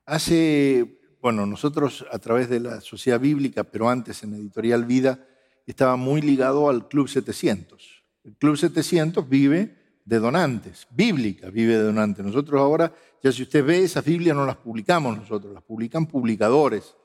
Hace, 0.04 1.00
bueno, 1.23 1.47
nosotros 1.47 2.04
a 2.12 2.19
través 2.19 2.50
de 2.50 2.61
la 2.61 2.83
Sociedad 2.83 3.19
Bíblica, 3.19 3.64
pero 3.64 3.88
antes 3.88 4.23
en 4.25 4.35
Editorial 4.35 4.85
Vida, 4.85 5.26
estaba 5.66 5.97
muy 5.97 6.21
ligado 6.21 6.69
al 6.69 6.87
Club 6.87 7.09
700. 7.09 8.04
El 8.25 8.37
Club 8.37 8.59
700 8.59 9.26
vive 9.26 9.82
de 10.04 10.18
donantes, 10.18 10.87
bíblica 10.90 11.50
vive 11.50 11.76
de 11.76 11.85
donantes. 11.85 12.25
Nosotros 12.25 12.61
ahora, 12.61 12.92
ya 13.23 13.30
si 13.32 13.42
usted 13.42 13.64
ve, 13.64 13.85
esas 13.85 14.04
Biblias 14.04 14.37
no 14.37 14.44
las 14.44 14.56
publicamos 14.56 15.16
nosotros, 15.16 15.52
las 15.52 15.62
publican 15.62 16.06
publicadores. 16.06 16.97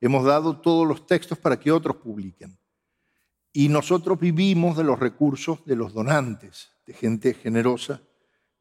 Hemos 0.00 0.24
dado 0.24 0.60
todos 0.60 0.86
los 0.86 1.06
textos 1.06 1.38
para 1.38 1.58
que 1.58 1.72
otros 1.72 1.96
publiquen. 1.96 2.58
Y 3.52 3.68
nosotros 3.68 4.18
vivimos 4.18 4.76
de 4.76 4.84
los 4.84 4.98
recursos 4.98 5.64
de 5.64 5.76
los 5.76 5.92
donantes, 5.92 6.70
de 6.86 6.92
gente 6.92 7.34
generosa 7.34 8.02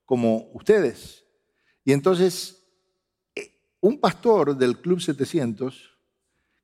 como 0.06 0.50
ustedes. 0.54 1.26
Y 1.84 1.92
entonces, 1.92 2.66
eh, 3.36 3.52
un 3.82 4.00
pastor 4.00 4.56
del 4.56 4.80
Club 4.80 5.02
700, 5.02 5.98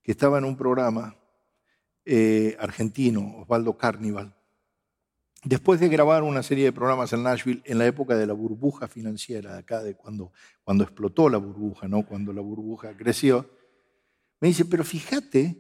que 0.02 0.12
estaba 0.12 0.38
en 0.38 0.46
un 0.46 0.58
programa 0.58 1.16
eh, 2.06 2.56
argentino, 2.60 3.38
Osvaldo 3.38 3.78
Carnival, 3.78 4.36
después 5.44 5.80
de 5.80 5.90
grabar 5.90 6.24
una 6.24 6.44
serie 6.44 6.66
de 6.66 6.72
programas 6.72 7.12
en 7.14 7.24
Nashville 7.24 7.62
en 7.66 7.80
la 7.80 7.88
época 7.88 8.16
de 8.16 8.28
la 8.28 8.34
burbuja 8.34 8.88
financiera, 8.88 9.58
acá 9.58 9.82
de 9.82 9.96
cuando, 9.96 10.32
cuando 10.64 10.84
explotó 10.84 11.30
la 11.30 11.38
burbuja, 11.38 11.88
¿no? 11.88 12.06
cuando 12.06 12.32
la 12.32 12.42
burbuja 12.42 12.96
creció, 12.96 13.50
me 14.40 14.50
dice, 14.50 14.66
pero 14.66 14.84
fíjate 14.84 15.58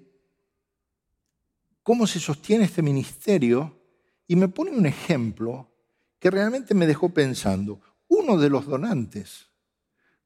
cómo 1.83 2.05
se 2.05 2.19
sostiene 2.19 2.65
este 2.65 2.81
ministerio 2.81 3.79
y 4.27 4.35
me 4.35 4.47
pone 4.47 4.71
un 4.71 4.85
ejemplo 4.85 5.71
que 6.19 6.29
realmente 6.29 6.73
me 6.73 6.87
dejó 6.87 7.09
pensando. 7.09 7.81
Uno 8.07 8.37
de 8.37 8.49
los 8.49 8.65
donantes 8.65 9.49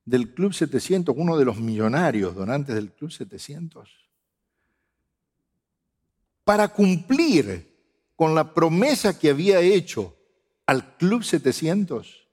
del 0.03 0.33
Club 0.33 0.53
700, 0.53 1.15
uno 1.17 1.37
de 1.37 1.45
los 1.45 1.57
millonarios 1.57 2.35
donantes 2.35 2.75
del 2.75 2.91
Club 2.91 3.11
700, 3.11 3.89
para 6.43 6.67
cumplir 6.67 7.74
con 8.15 8.35
la 8.35 8.53
promesa 8.53 9.17
que 9.19 9.29
había 9.29 9.59
hecho 9.59 10.15
al 10.65 10.97
Club 10.97 11.23
700, 11.23 12.23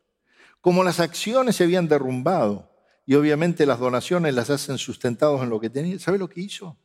Como 0.61 0.85
las 0.85 1.01
acciones 1.01 1.57
se 1.57 1.65
habían 1.65 1.89
derrumbado 1.89 2.71
y 3.05 3.15
obviamente 3.15 3.67
las 3.67 3.81
donaciones 3.81 4.33
las 4.33 4.49
hacen 4.49 4.79
sustentados 4.79 5.43
en 5.43 5.51
lo 5.51 5.59
que 5.59 5.71
tenía, 5.71 5.99
¿sabe 5.99 6.19
lo 6.19 6.29
que 6.29 6.41
hizo? 6.41 6.77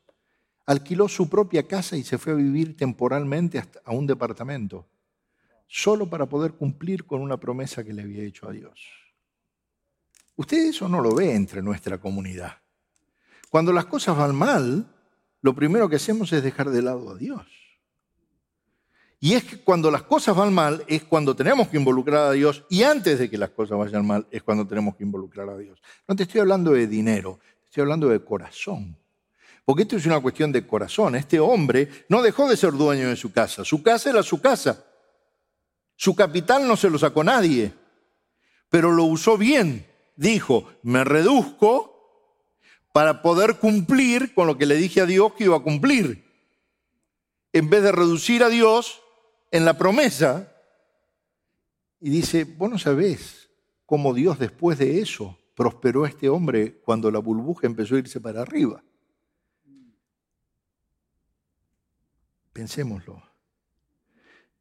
Alquiló 0.66 1.08
su 1.08 1.30
propia 1.30 1.68
casa 1.68 1.96
y 1.96 2.04
se 2.04 2.18
fue 2.18 2.34
a 2.34 2.38
vivir 2.38 2.76
temporalmente 2.76 3.64
a 3.86 3.92
un 3.92 4.08
departamento, 4.08 4.88
solo 5.68 6.10
para 6.10 6.26
poder 6.26 6.54
cumplir 6.54 7.06
con 7.06 7.22
una 7.22 7.38
promesa 7.38 7.84
que 7.84 7.94
le 7.94 8.02
había 8.02 8.24
hecho 8.24 8.50
a 8.50 8.52
Dios. 8.52 8.82
Usted 10.36 10.70
eso 10.70 10.90
no 10.90 11.00
lo 11.00 11.14
ve 11.14 11.36
entre 11.36 11.62
nuestra 11.62 12.00
comunidad. 12.00 12.58
Cuando 13.50 13.72
las 13.72 13.86
cosas 13.86 14.18
van 14.18 14.36
mal, 14.36 14.88
lo 15.42 15.54
primero 15.54 15.88
que 15.88 15.98
hacemos 15.98 16.34
es 16.34 16.42
dejar 16.42 16.72
de 16.72 16.82
lado 16.82 17.12
a 17.12 17.16
Dios. 17.16 17.46
Y 19.20 19.34
es 19.34 19.44
que 19.44 19.58
cuando 19.58 19.90
las 19.90 20.04
cosas 20.04 20.36
van 20.36 20.54
mal 20.54 20.84
es 20.88 21.04
cuando 21.04 21.36
tenemos 21.36 21.68
que 21.70 21.78
involucrar 21.78 22.28
a 22.28 22.32
Dios 22.32 22.64
y 22.70 22.84
antes 22.84 23.18
de 23.18 23.30
que 23.30 23.38
las 23.38 23.50
cosas 23.50 23.78
vayan 23.78 24.06
mal 24.06 24.28
es 24.30 24.44
cuando 24.44 24.68
tenemos 24.68 24.96
que 24.96 25.04
involucrar 25.04 25.50
a 25.50 25.58
Dios. 25.58 25.82
No 26.08 26.16
te 26.16 26.24
estoy 26.24 26.42
hablando 26.42 26.72
de 26.72 26.86
dinero, 26.86 27.40
estoy 27.66 27.82
hablando 27.82 28.10
de 28.10 28.24
corazón. 28.24 28.96
Porque 29.66 29.84
esto 29.84 29.98
es 29.98 30.06
una 30.06 30.22
cuestión 30.22 30.52
de 30.52 30.66
corazón. 30.66 31.16
Este 31.16 31.40
hombre 31.40 31.90
no 32.08 32.22
dejó 32.22 32.48
de 32.48 32.56
ser 32.56 32.72
dueño 32.72 33.10
de 33.10 33.18
su 33.18 33.34
casa. 33.34 33.66
Su 33.66 33.84
casa 33.84 34.10
era 34.10 34.24
su 34.24 34.40
casa. 34.40 34.86
Su 35.98 36.16
capital 36.16 36.66
no 36.66 36.78
se 36.78 36.90
lo 36.90 36.98
sacó 36.98 37.22
nadie. 37.22 37.74
Pero 38.70 38.94
lo 38.94 39.04
usó 39.04 39.38
bien. 39.38 39.86
Dijo, 40.16 40.72
me 40.84 41.04
reduzco 41.04 41.98
para 42.94 43.22
poder 43.22 43.58
cumplir 43.58 44.34
con 44.34 44.48
lo 44.48 44.58
que 44.58 44.66
le 44.66 44.76
dije 44.76 45.02
a 45.02 45.06
Dios 45.06 45.34
que 45.34 45.44
iba 45.44 45.58
a 45.58 45.64
cumplir. 45.64 46.24
En 47.52 47.70
vez 47.70 47.84
de 47.84 47.92
reducir 47.92 48.44
a 48.44 48.50
Dios, 48.50 49.02
en 49.52 49.66
la 49.66 49.78
promesa 49.78 50.54
y 52.00 52.10
dice, 52.10 52.44
vos 52.44 52.70
no 52.70 52.78
sabés 52.78 53.50
cómo 53.86 54.14
Dios 54.14 54.40
después 54.40 54.78
de 54.78 55.00
eso 55.00 55.38
prosperó 55.56 56.04
a 56.04 56.10
este 56.10 56.30
hombre 56.30 56.80
cuando 56.82 57.10
la 57.10 57.20
burbuja 57.20 57.66
empezó 57.66 57.96
a 57.96 58.00
irse 58.00 58.22
para 58.22 58.42
arriba. 58.42 58.84
Pensémoslo. 62.54 63.24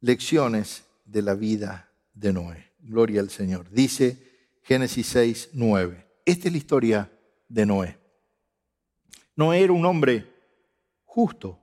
Lecciones 0.01 0.83
de 1.05 1.21
la 1.21 1.35
vida 1.35 1.91
de 2.13 2.33
Noé. 2.33 2.71
Gloria 2.79 3.21
al 3.21 3.29
Señor. 3.29 3.69
Dice 3.69 4.27
Génesis 4.63 5.07
6, 5.07 5.49
9. 5.53 6.07
Esta 6.25 6.47
es 6.47 6.51
la 6.51 6.57
historia 6.57 7.11
de 7.47 7.65
Noé. 7.65 7.97
Noé 9.35 9.63
era 9.63 9.73
un 9.73 9.85
hombre 9.85 10.33
justo 11.05 11.59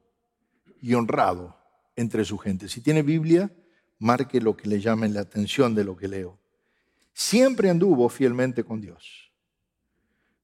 y 0.80 0.94
honrado 0.94 1.56
entre 1.96 2.24
su 2.24 2.38
gente. 2.38 2.68
Si 2.68 2.80
tiene 2.80 3.02
Biblia, 3.02 3.50
marque 3.98 4.40
lo 4.40 4.56
que 4.56 4.68
le 4.68 4.80
llame 4.80 5.08
la 5.08 5.20
atención 5.20 5.74
de 5.74 5.84
lo 5.84 5.96
que 5.96 6.08
leo. 6.08 6.38
Siempre 7.12 7.70
anduvo 7.70 8.08
fielmente 8.08 8.64
con 8.64 8.80
Dios. 8.80 9.32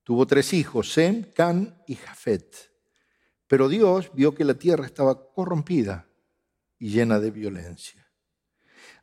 Tuvo 0.05 0.27
tres 0.27 0.53
hijos, 0.53 0.93
Sem, 0.93 1.25
Can 1.33 1.83
y 1.87 1.97
Jafet. 1.97 2.73
Pero 3.47 3.69
Dios 3.69 4.11
vio 4.15 4.35
que 4.35 4.45
la 4.45 4.55
tierra 4.55 4.87
estaba 4.87 5.33
corrompida 5.33 6.09
y 6.79 6.91
llena 6.91 7.19
de 7.19 7.31
violencia. 7.31 8.07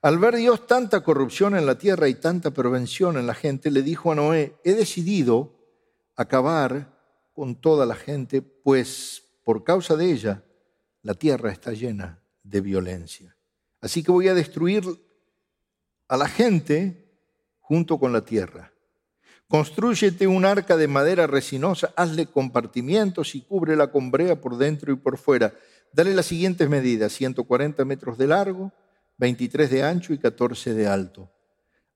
Al 0.01 0.19
ver 0.19 0.35
Dios 0.35 0.67
tanta 0.67 1.03
corrupción 1.03 1.55
en 1.55 1.65
la 1.65 1.77
tierra 1.77 2.07
y 2.07 2.15
tanta 2.15 2.51
prevención 2.51 3.17
en 3.17 3.27
la 3.27 3.33
gente, 3.33 3.71
le 3.71 3.81
dijo 3.81 4.11
a 4.11 4.15
Noé, 4.15 4.55
he 4.63 4.73
decidido 4.73 5.59
acabar 6.15 6.97
con 7.33 7.59
toda 7.59 7.85
la 7.85 7.95
gente, 7.95 8.41
pues 8.41 9.23
por 9.43 9.63
causa 9.63 9.95
de 9.95 10.11
ella 10.11 10.43
la 11.01 11.13
tierra 11.13 11.51
está 11.51 11.73
llena 11.73 12.21
de 12.49 12.61
violencia. 12.61 13.35
Así 13.81 14.03
que 14.03 14.11
voy 14.11 14.27
a 14.27 14.33
destruir 14.33 14.83
a 16.07 16.17
la 16.17 16.27
gente 16.27 17.05
junto 17.59 17.99
con 17.99 18.13
la 18.13 18.23
tierra. 18.23 18.71
Constrúyete 19.47 20.27
un 20.27 20.45
arca 20.45 20.75
de 20.75 20.87
madera 20.87 21.27
resinosa, 21.27 21.93
hazle 21.95 22.25
compartimientos 22.25 23.33
y 23.35 23.41
cúbrela 23.41 23.91
con 23.91 24.11
brea 24.11 24.39
por 24.39 24.57
dentro 24.57 24.91
y 24.91 24.97
por 24.97 25.17
fuera. 25.17 25.53
Dale 25.93 26.13
las 26.13 26.25
siguientes 26.25 26.67
medidas, 26.67 27.13
140 27.13 27.85
metros 27.85 28.17
de 28.17 28.27
largo, 28.27 28.73
23 29.17 29.69
de 29.69 29.83
ancho 29.83 30.13
y 30.13 30.17
14 30.17 30.73
de 30.73 30.87
alto. 30.87 31.31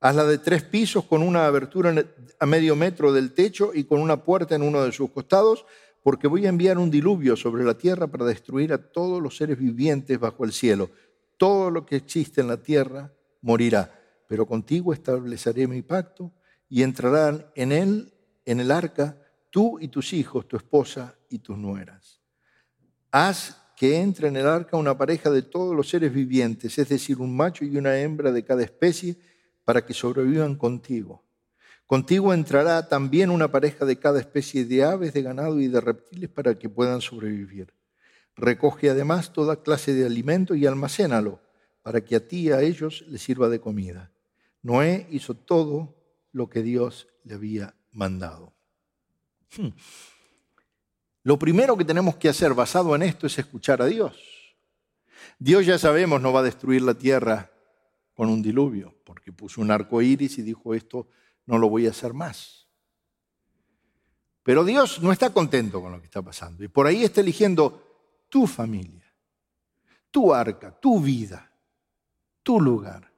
Hazla 0.00 0.24
de 0.24 0.38
tres 0.38 0.62
pisos 0.62 1.04
con 1.04 1.22
una 1.22 1.46
abertura 1.46 1.94
a 2.38 2.46
medio 2.46 2.74
metro 2.74 3.12
del 3.12 3.32
techo 3.32 3.72
y 3.74 3.84
con 3.84 4.00
una 4.00 4.24
puerta 4.24 4.54
en 4.54 4.62
uno 4.62 4.82
de 4.82 4.92
sus 4.92 5.10
costados 5.10 5.64
porque 6.02 6.26
voy 6.26 6.46
a 6.46 6.48
enviar 6.48 6.78
un 6.78 6.90
diluvio 6.90 7.36
sobre 7.36 7.64
la 7.64 7.78
tierra 7.78 8.08
para 8.08 8.24
destruir 8.24 8.72
a 8.72 8.78
todos 8.78 9.22
los 9.22 9.36
seres 9.36 9.58
vivientes 9.58 10.18
bajo 10.18 10.44
el 10.44 10.52
cielo. 10.52 10.90
Todo 11.36 11.70
lo 11.70 11.86
que 11.86 11.96
existe 11.96 12.40
en 12.40 12.48
la 12.48 12.62
tierra 12.62 13.12
morirá, 13.40 13.92
pero 14.28 14.46
contigo 14.46 14.92
estableceré 14.92 15.66
mi 15.66 15.82
pacto 15.82 16.32
y 16.68 16.82
entrarán 16.82 17.46
en 17.54 17.72
él, 17.72 18.12
en 18.44 18.60
el 18.60 18.70
arca, 18.70 19.16
tú 19.50 19.78
y 19.80 19.88
tus 19.88 20.12
hijos, 20.12 20.48
tu 20.48 20.56
esposa 20.56 21.16
y 21.28 21.38
tus 21.38 21.56
nueras. 21.56 22.20
Haz 23.10 23.58
que 23.76 24.00
entre 24.00 24.28
en 24.28 24.36
el 24.36 24.46
arca 24.46 24.76
una 24.76 24.96
pareja 24.96 25.30
de 25.30 25.42
todos 25.42 25.76
los 25.76 25.88
seres 25.88 26.12
vivientes, 26.12 26.78
es 26.78 26.88
decir, 26.88 27.18
un 27.18 27.36
macho 27.36 27.64
y 27.64 27.76
una 27.76 27.98
hembra 27.98 28.32
de 28.32 28.44
cada 28.44 28.62
especie, 28.62 29.16
para 29.64 29.84
que 29.84 29.94
sobrevivan 29.94 30.56
contigo. 30.56 31.22
Contigo 31.92 32.32
entrará 32.32 32.88
también 32.88 33.28
una 33.28 33.52
pareja 33.52 33.84
de 33.84 33.98
cada 33.98 34.18
especie 34.18 34.64
de 34.64 34.82
aves, 34.82 35.12
de 35.12 35.20
ganado 35.20 35.60
y 35.60 35.68
de 35.68 35.78
reptiles 35.78 36.30
para 36.30 36.58
que 36.58 36.70
puedan 36.70 37.02
sobrevivir. 37.02 37.74
Recoge 38.34 38.88
además 38.88 39.34
toda 39.34 39.62
clase 39.62 39.92
de 39.92 40.06
alimento 40.06 40.54
y 40.54 40.64
almacénalo 40.64 41.42
para 41.82 42.02
que 42.02 42.16
a 42.16 42.26
ti 42.26 42.44
y 42.44 42.50
a 42.50 42.62
ellos 42.62 43.04
les 43.08 43.20
sirva 43.20 43.50
de 43.50 43.60
comida. 43.60 44.10
Noé 44.62 45.06
hizo 45.10 45.34
todo 45.34 45.94
lo 46.32 46.48
que 46.48 46.62
Dios 46.62 47.08
le 47.24 47.34
había 47.34 47.74
mandado. 47.90 48.54
Hmm. 49.54 49.68
Lo 51.24 51.38
primero 51.38 51.76
que 51.76 51.84
tenemos 51.84 52.16
que 52.16 52.30
hacer 52.30 52.54
basado 52.54 52.96
en 52.96 53.02
esto 53.02 53.26
es 53.26 53.38
escuchar 53.38 53.82
a 53.82 53.84
Dios. 53.84 54.16
Dios 55.38 55.66
ya 55.66 55.76
sabemos 55.76 56.22
no 56.22 56.32
va 56.32 56.40
a 56.40 56.44
destruir 56.44 56.80
la 56.80 56.94
tierra 56.94 57.50
con 58.14 58.30
un 58.30 58.40
diluvio, 58.40 58.96
porque 59.04 59.30
puso 59.30 59.60
un 59.60 59.70
arco 59.70 60.00
iris 60.00 60.38
y 60.38 60.42
dijo 60.42 60.72
esto 60.72 61.06
no 61.46 61.58
lo 61.58 61.68
voy 61.68 61.86
a 61.86 61.90
hacer 61.90 62.12
más. 62.12 62.68
Pero 64.42 64.64
Dios 64.64 65.00
no 65.02 65.12
está 65.12 65.30
contento 65.30 65.80
con 65.80 65.92
lo 65.92 66.00
que 66.00 66.06
está 66.06 66.22
pasando 66.22 66.64
y 66.64 66.68
por 66.68 66.86
ahí 66.86 67.04
está 67.04 67.20
eligiendo 67.20 68.26
tu 68.28 68.46
familia, 68.46 69.12
tu 70.10 70.34
arca, 70.34 70.78
tu 70.78 71.00
vida, 71.00 71.52
tu 72.42 72.60
lugar, 72.60 73.12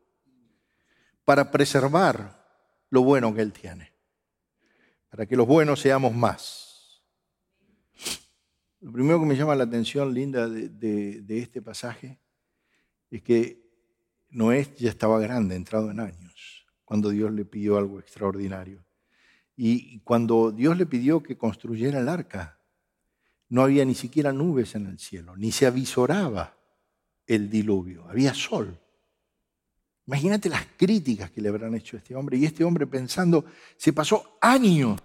para 1.24 1.50
preservar 1.50 2.44
lo 2.90 3.02
bueno 3.02 3.34
que 3.34 3.40
Él 3.40 3.52
tiene, 3.52 3.92
para 5.08 5.24
que 5.24 5.36
los 5.36 5.46
buenos 5.46 5.80
seamos 5.80 6.14
más. 6.14 7.02
Lo 8.80 8.92
primero 8.92 9.18
que 9.18 9.26
me 9.26 9.36
llama 9.36 9.54
la 9.54 9.64
atención, 9.64 10.12
Linda, 10.12 10.46
de, 10.46 11.24
este 11.28 11.62
pasaje 11.62 12.20
es 13.10 13.22
que 13.22 13.64
Noé 14.28 14.74
ya 14.76 14.90
estaba 14.90 15.18
grande, 15.20 15.56
entrado 15.56 15.90
en 15.90 16.00
años 16.00 16.63
cuando 16.84 17.10
Dios 17.10 17.32
le 17.32 17.44
pidió 17.44 17.76
algo 17.78 17.98
extraordinario. 17.98 18.84
Y 19.56 20.00
cuando 20.00 20.50
Dios 20.50 20.76
le 20.76 20.86
pidió 20.86 21.22
que 21.22 21.36
construyera 21.36 22.00
el 22.00 22.08
arca, 22.08 22.58
no 23.48 23.62
había 23.62 23.84
ni 23.84 23.94
siquiera 23.94 24.32
nubes 24.32 24.74
en 24.74 24.86
el 24.86 24.98
cielo, 24.98 25.36
ni 25.36 25.52
se 25.52 25.66
avisoraba 25.66 26.56
el 27.26 27.48
diluvio, 27.48 28.08
había 28.08 28.34
sol. 28.34 28.78
Imagínate 30.06 30.48
las 30.48 30.66
críticas 30.76 31.30
que 31.30 31.40
le 31.40 31.48
habrán 31.48 31.74
hecho 31.74 31.96
a 31.96 32.00
este 32.00 32.14
hombre. 32.14 32.36
Y 32.36 32.44
este 32.44 32.64
hombre 32.64 32.86
pensando, 32.86 33.46
se 33.76 33.92
pasó 33.92 34.36
años 34.40 35.00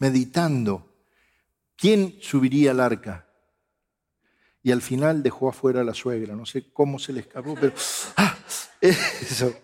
meditando 0.00 0.94
quién 1.76 2.16
subiría 2.20 2.70
al 2.70 2.80
arca. 2.80 3.28
Y 4.62 4.72
al 4.72 4.80
final 4.80 5.22
dejó 5.22 5.50
afuera 5.50 5.82
a 5.82 5.84
la 5.84 5.92
suegra. 5.92 6.34
No 6.34 6.46
sé 6.46 6.72
cómo 6.72 6.98
se 6.98 7.12
le 7.12 7.20
escapó, 7.20 7.54
pero... 7.54 7.74
¡Ah! 8.16 8.34
Eso. 8.80 9.54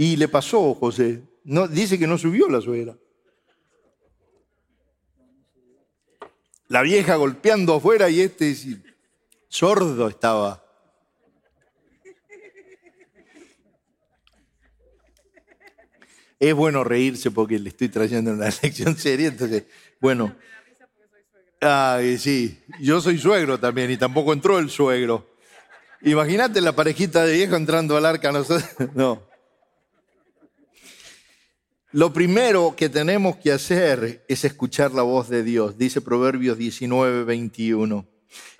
Y 0.00 0.16
le 0.16 0.28
pasó, 0.28 0.72
José. 0.76 1.20
No, 1.44 1.68
dice 1.68 1.98
que 1.98 2.06
no 2.06 2.16
subió 2.16 2.48
la 2.48 2.62
suegra. 2.62 2.96
La 6.68 6.80
vieja 6.80 7.16
golpeando 7.16 7.74
afuera 7.74 8.08
y 8.08 8.22
este 8.22 8.56
sordo 9.48 10.08
estaba. 10.08 10.64
Es 16.38 16.54
bueno 16.54 16.82
reírse 16.82 17.30
porque 17.30 17.58
le 17.58 17.68
estoy 17.68 17.90
trayendo 17.90 18.32
una 18.32 18.48
lección 18.62 18.96
seria, 18.96 19.28
entonces, 19.28 19.64
bueno. 20.00 20.34
Ay, 21.60 22.16
sí, 22.16 22.58
yo 22.80 23.02
soy 23.02 23.18
suegro 23.18 23.60
también 23.60 23.90
y 23.90 23.98
tampoco 23.98 24.32
entró 24.32 24.58
el 24.58 24.70
suegro. 24.70 25.36
Imagínate 26.00 26.62
la 26.62 26.74
parejita 26.74 27.26
de 27.26 27.34
viejo 27.34 27.56
entrando 27.56 27.98
al 27.98 28.06
arca, 28.06 28.32
no. 28.94 29.28
Lo 31.92 32.12
primero 32.12 32.76
que 32.76 32.88
tenemos 32.88 33.36
que 33.38 33.50
hacer 33.50 34.24
es 34.28 34.44
escuchar 34.44 34.92
la 34.92 35.02
voz 35.02 35.28
de 35.28 35.42
Dios, 35.42 35.76
dice 35.76 36.00
Proverbios 36.00 36.56
19, 36.56 37.24
21. 37.24 38.06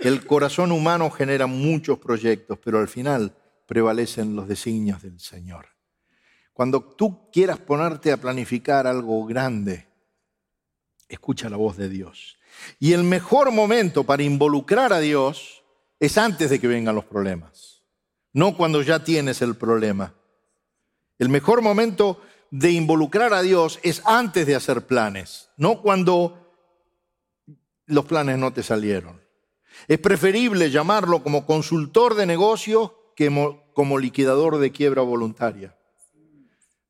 El 0.01 0.27
corazón 0.27 0.73
humano 0.73 1.11
genera 1.12 1.47
muchos 1.47 2.01
proyectos, 2.01 2.59
pero 2.59 2.81
al 2.81 2.88
final 2.88 3.37
prevalecen 3.66 4.35
los 4.35 4.49
designios 4.49 5.03
del 5.03 5.21
Señor. 5.21 5.66
Cuando 6.53 6.83
tú 6.83 7.31
quieras 7.31 7.61
ponerte 7.61 8.11
a 8.11 8.16
planificar 8.16 8.88
algo 8.88 9.25
grande, 9.27 9.87
escucha 11.09 11.49
la 11.49 11.57
voz 11.57 11.77
de 11.77 11.88
Dios. 11.88 12.37
Y 12.81 12.95
el 12.95 13.05
mejor 13.05 13.53
momento 13.53 14.03
para 14.03 14.25
involucrar 14.25 14.93
a 14.93 14.99
Dios 14.99 15.62
es 16.01 16.19
antes 16.19 16.51
de 16.51 16.59
que 16.59 16.66
vengan 16.66 16.97
los 16.97 17.05
problemas, 17.05 17.85
no 18.33 18.57
cuando 18.57 18.83
ya 18.83 19.05
tienes 19.05 19.40
el 19.40 19.55
problema. 19.55 20.14
El 21.21 21.29
mejor 21.29 21.62
momento 21.62 22.21
de 22.50 22.72
involucrar 22.72 23.32
a 23.32 23.42
Dios 23.42 23.78
es 23.82 24.02
antes 24.04 24.46
de 24.46 24.56
hacer 24.56 24.86
planes, 24.86 25.50
no 25.56 25.80
cuando 25.80 26.36
los 27.86 28.04
planes 28.04 28.38
no 28.38 28.52
te 28.52 28.62
salieron. 28.62 29.20
Es 29.88 29.98
preferible 29.98 30.70
llamarlo 30.70 31.22
como 31.22 31.46
consultor 31.46 32.14
de 32.14 32.26
negocios 32.26 32.92
que 33.14 33.30
como 33.74 33.98
liquidador 33.98 34.58
de 34.58 34.72
quiebra 34.72 35.02
voluntaria. 35.02 35.76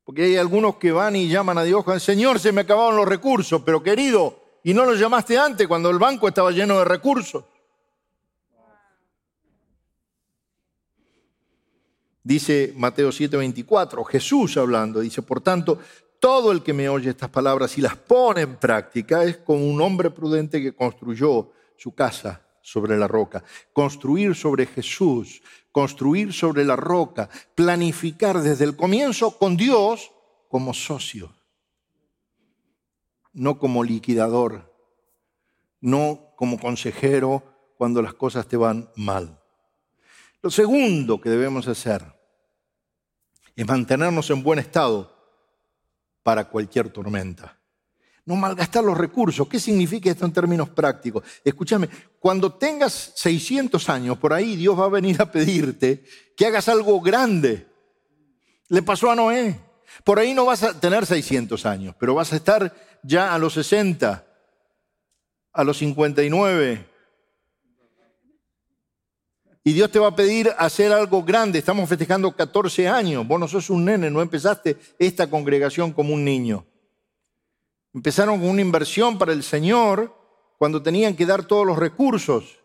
Porque 0.03 0.23
hay 0.23 0.37
algunos 0.37 0.75
que 0.75 0.91
van 0.91 1.15
y 1.15 1.29
llaman 1.29 1.57
a 1.57 1.63
Dios, 1.63 1.85
Señor, 2.01 2.39
se 2.39 2.51
me 2.51 2.61
acabaron 2.61 2.97
los 2.97 3.07
recursos, 3.07 3.61
pero 3.63 3.83
querido, 3.83 4.43
¿y 4.63 4.73
no 4.73 4.85
lo 4.85 4.95
llamaste 4.95 5.37
antes 5.37 5.67
cuando 5.67 5.89
el 5.89 5.99
banco 5.99 6.27
estaba 6.27 6.51
lleno 6.51 6.79
de 6.79 6.85
recursos? 6.85 7.45
Dice 12.23 12.73
Mateo 12.77 13.09
7:24, 13.09 14.03
Jesús 14.05 14.57
hablando, 14.57 14.99
dice, 14.99 15.21
por 15.21 15.41
tanto, 15.41 15.79
todo 16.19 16.51
el 16.51 16.61
que 16.61 16.73
me 16.73 16.87
oye 16.87 17.09
estas 17.09 17.29
palabras 17.29 17.77
y 17.77 17.81
las 17.81 17.95
pone 17.95 18.41
en 18.41 18.57
práctica 18.57 19.23
es 19.23 19.37
como 19.37 19.67
un 19.67 19.81
hombre 19.81 20.11
prudente 20.11 20.61
que 20.61 20.75
construyó 20.75 21.51
su 21.75 21.95
casa 21.95 22.45
sobre 22.61 22.95
la 22.95 23.07
roca. 23.07 23.43
Construir 23.73 24.35
sobre 24.35 24.67
Jesús, 24.67 25.41
construir 25.71 26.31
sobre 26.31 26.63
la 26.63 26.75
roca, 26.75 27.27
planificar 27.55 28.39
desde 28.41 28.65
el 28.65 28.75
comienzo 28.75 29.37
con 29.37 29.57
Dios 29.57 30.11
como 30.47 30.75
socio, 30.75 31.33
no 33.33 33.57
como 33.57 33.83
liquidador, 33.83 34.71
no 35.79 36.33
como 36.35 36.59
consejero 36.59 37.73
cuando 37.77 38.03
las 38.03 38.13
cosas 38.13 38.47
te 38.47 38.57
van 38.57 38.91
mal. 38.95 39.40
Lo 40.41 40.49
segundo 40.49 41.21
que 41.21 41.29
debemos 41.29 41.67
hacer 41.67 42.03
es 43.55 43.67
mantenernos 43.67 44.29
en 44.29 44.41
buen 44.41 44.59
estado 44.59 45.15
para 46.23 46.45
cualquier 46.45 46.89
tormenta. 46.89 47.57
No 48.25 48.35
malgastar 48.35 48.83
los 48.83 48.97
recursos. 48.97 49.47
¿Qué 49.47 49.59
significa 49.59 50.09
esto 50.09 50.25
en 50.25 50.33
términos 50.33 50.69
prácticos? 50.69 51.23
Escúchame, 51.43 51.89
cuando 52.19 52.53
tengas 52.53 53.13
600 53.15 53.89
años, 53.89 54.17
por 54.17 54.33
ahí 54.33 54.55
Dios 54.55 54.79
va 54.79 54.85
a 54.85 54.89
venir 54.89 55.21
a 55.21 55.31
pedirte 55.31 56.03
que 56.37 56.45
hagas 56.45 56.69
algo 56.69 57.01
grande. 57.01 57.67
Le 58.69 58.81
pasó 58.83 59.11
a 59.11 59.15
Noé. 59.15 59.59
Por 60.03 60.19
ahí 60.19 60.33
no 60.33 60.45
vas 60.45 60.63
a 60.63 60.79
tener 60.79 61.05
600 61.05 61.65
años, 61.65 61.95
pero 61.99 62.15
vas 62.15 62.31
a 62.31 62.37
estar 62.37 62.73
ya 63.03 63.33
a 63.33 63.39
los 63.39 63.53
60, 63.53 64.25
a 65.51 65.63
los 65.63 65.77
59, 65.77 66.90
y 69.63 69.73
Dios 69.73 69.91
te 69.91 69.99
va 69.99 70.07
a 70.07 70.15
pedir 70.15 70.51
hacer 70.57 70.91
algo 70.91 71.23
grande. 71.23 71.59
Estamos 71.59 71.87
festejando 71.87 72.35
14 72.35 72.87
años. 72.87 73.27
Vos 73.27 73.39
no 73.39 73.47
sos 73.47 73.69
un 73.69 73.85
nene, 73.85 74.09
no 74.09 74.21
empezaste 74.21 74.77
esta 74.97 75.29
congregación 75.29 75.91
como 75.91 76.13
un 76.13 76.25
niño. 76.25 76.65
Empezaron 77.93 78.39
con 78.39 78.49
una 78.49 78.61
inversión 78.61 79.17
para 79.17 79.33
el 79.33 79.43
Señor 79.43 80.15
cuando 80.57 80.81
tenían 80.81 81.15
que 81.15 81.25
dar 81.25 81.45
todos 81.45 81.65
los 81.65 81.77
recursos. 81.77 82.59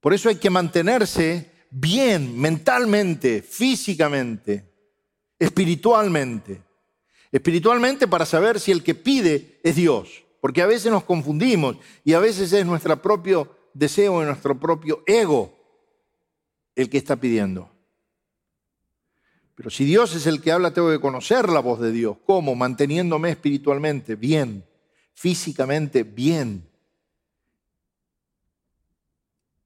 Por 0.00 0.14
eso 0.14 0.28
hay 0.28 0.36
que 0.36 0.50
mantenerse 0.50 1.50
bien 1.70 2.38
mentalmente, 2.38 3.42
físicamente, 3.42 4.70
espiritualmente. 5.38 6.62
Espiritualmente 7.32 8.06
para 8.06 8.26
saber 8.26 8.60
si 8.60 8.70
el 8.70 8.84
que 8.84 8.94
pide 8.94 9.58
es 9.64 9.74
Dios. 9.74 10.22
Porque 10.40 10.62
a 10.62 10.66
veces 10.66 10.92
nos 10.92 11.02
confundimos 11.02 11.78
y 12.04 12.12
a 12.12 12.20
veces 12.20 12.52
es 12.52 12.64
nuestra 12.64 13.02
propia 13.02 13.44
deseo 13.74 14.20
de 14.20 14.26
nuestro 14.26 14.58
propio 14.58 15.02
ego 15.06 15.52
el 16.74 16.88
que 16.88 16.98
está 16.98 17.16
pidiendo. 17.16 17.70
Pero 19.54 19.70
si 19.70 19.84
Dios 19.84 20.14
es 20.16 20.26
el 20.26 20.40
que 20.40 20.50
habla, 20.50 20.72
tengo 20.72 20.90
que 20.90 21.00
conocer 21.00 21.48
la 21.48 21.60
voz 21.60 21.80
de 21.80 21.92
Dios. 21.92 22.16
¿Cómo? 22.26 22.54
Manteniéndome 22.54 23.30
espiritualmente 23.30 24.16
bien, 24.16 24.64
físicamente 25.12 26.02
bien, 26.02 26.68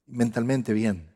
mentalmente 0.05 0.73
bien. 0.73 1.09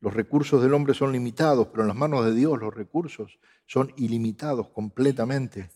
Los 0.00 0.14
recursos 0.14 0.62
del 0.62 0.74
hombre 0.74 0.94
son 0.94 1.12
limitados, 1.12 1.68
pero 1.68 1.82
en 1.82 1.88
las 1.88 1.96
manos 1.96 2.24
de 2.24 2.34
Dios 2.34 2.58
los 2.58 2.74
recursos 2.74 3.38
son 3.66 3.92
ilimitados 3.96 4.68
completamente. 4.68 5.70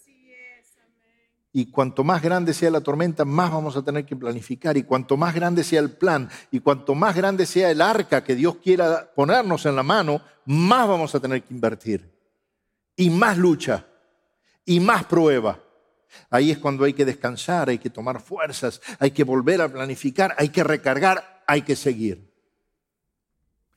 Y 1.55 1.67
cuanto 1.71 2.03
más 2.03 2.23
grande 2.23 2.55
sea 2.55 2.71
la 2.71 2.81
tormenta, 2.81 3.27
más 3.27 3.53
vamos 3.53 3.77
a 3.77 3.83
tener 3.83 4.07
que 4.07 4.17
planificar. 4.17 4.77
Y 4.77 4.85
cuanto 4.85 5.19
más 5.19 5.35
grande 5.35 5.63
sea 5.63 5.81
el 5.81 5.91
plan, 5.91 6.31
y 6.51 6.61
cuanto 6.61 6.95
más 6.95 7.15
grande 7.15 7.45
sea 7.45 7.71
el 7.71 7.83
arca 7.83 8.25
que 8.25 8.35
Dios 8.35 8.57
quiera 8.57 9.13
ponernos 9.15 9.67
en 9.67 9.77
la 9.77 9.83
mano, 9.83 10.23
más 10.47 10.89
vamos 10.89 11.15
a 11.15 11.21
tener 11.21 11.43
que 11.43 11.53
invertir. 11.53 12.11
Y 12.97 13.11
más 13.11 13.37
lucha, 13.37 13.87
y 14.65 14.81
más 14.81 15.05
prueba. 15.05 15.59
Ahí 16.31 16.51
es 16.51 16.59
cuando 16.59 16.85
hay 16.85 16.95
que 16.95 17.05
descansar, 17.05 17.69
hay 17.69 17.79
que 17.79 17.91
tomar 17.91 18.21
fuerzas, 18.21 18.81
hay 18.99 19.11
que 19.11 19.25
volver 19.25 19.61
a 19.61 19.69
planificar, 19.69 20.35
hay 20.39 20.49
que 20.49 20.65
recargar, 20.65 21.43
hay 21.47 21.63
que 21.63 21.77
seguir. 21.77 22.33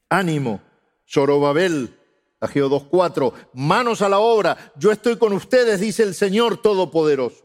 Ánimo, 0.09 0.61
Zorobabel, 1.07 1.97
Ageo 2.39 2.69
2.4, 2.69 3.33
manos 3.53 4.01
a 4.01 4.09
la 4.09 4.19
obra, 4.19 4.71
yo 4.77 4.91
estoy 4.91 5.17
con 5.17 5.33
ustedes, 5.33 5.79
dice 5.79 6.03
el 6.03 6.13
Señor 6.13 6.61
Todopoderoso. 6.61 7.44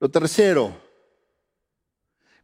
Lo 0.00 0.08
tercero, 0.08 0.80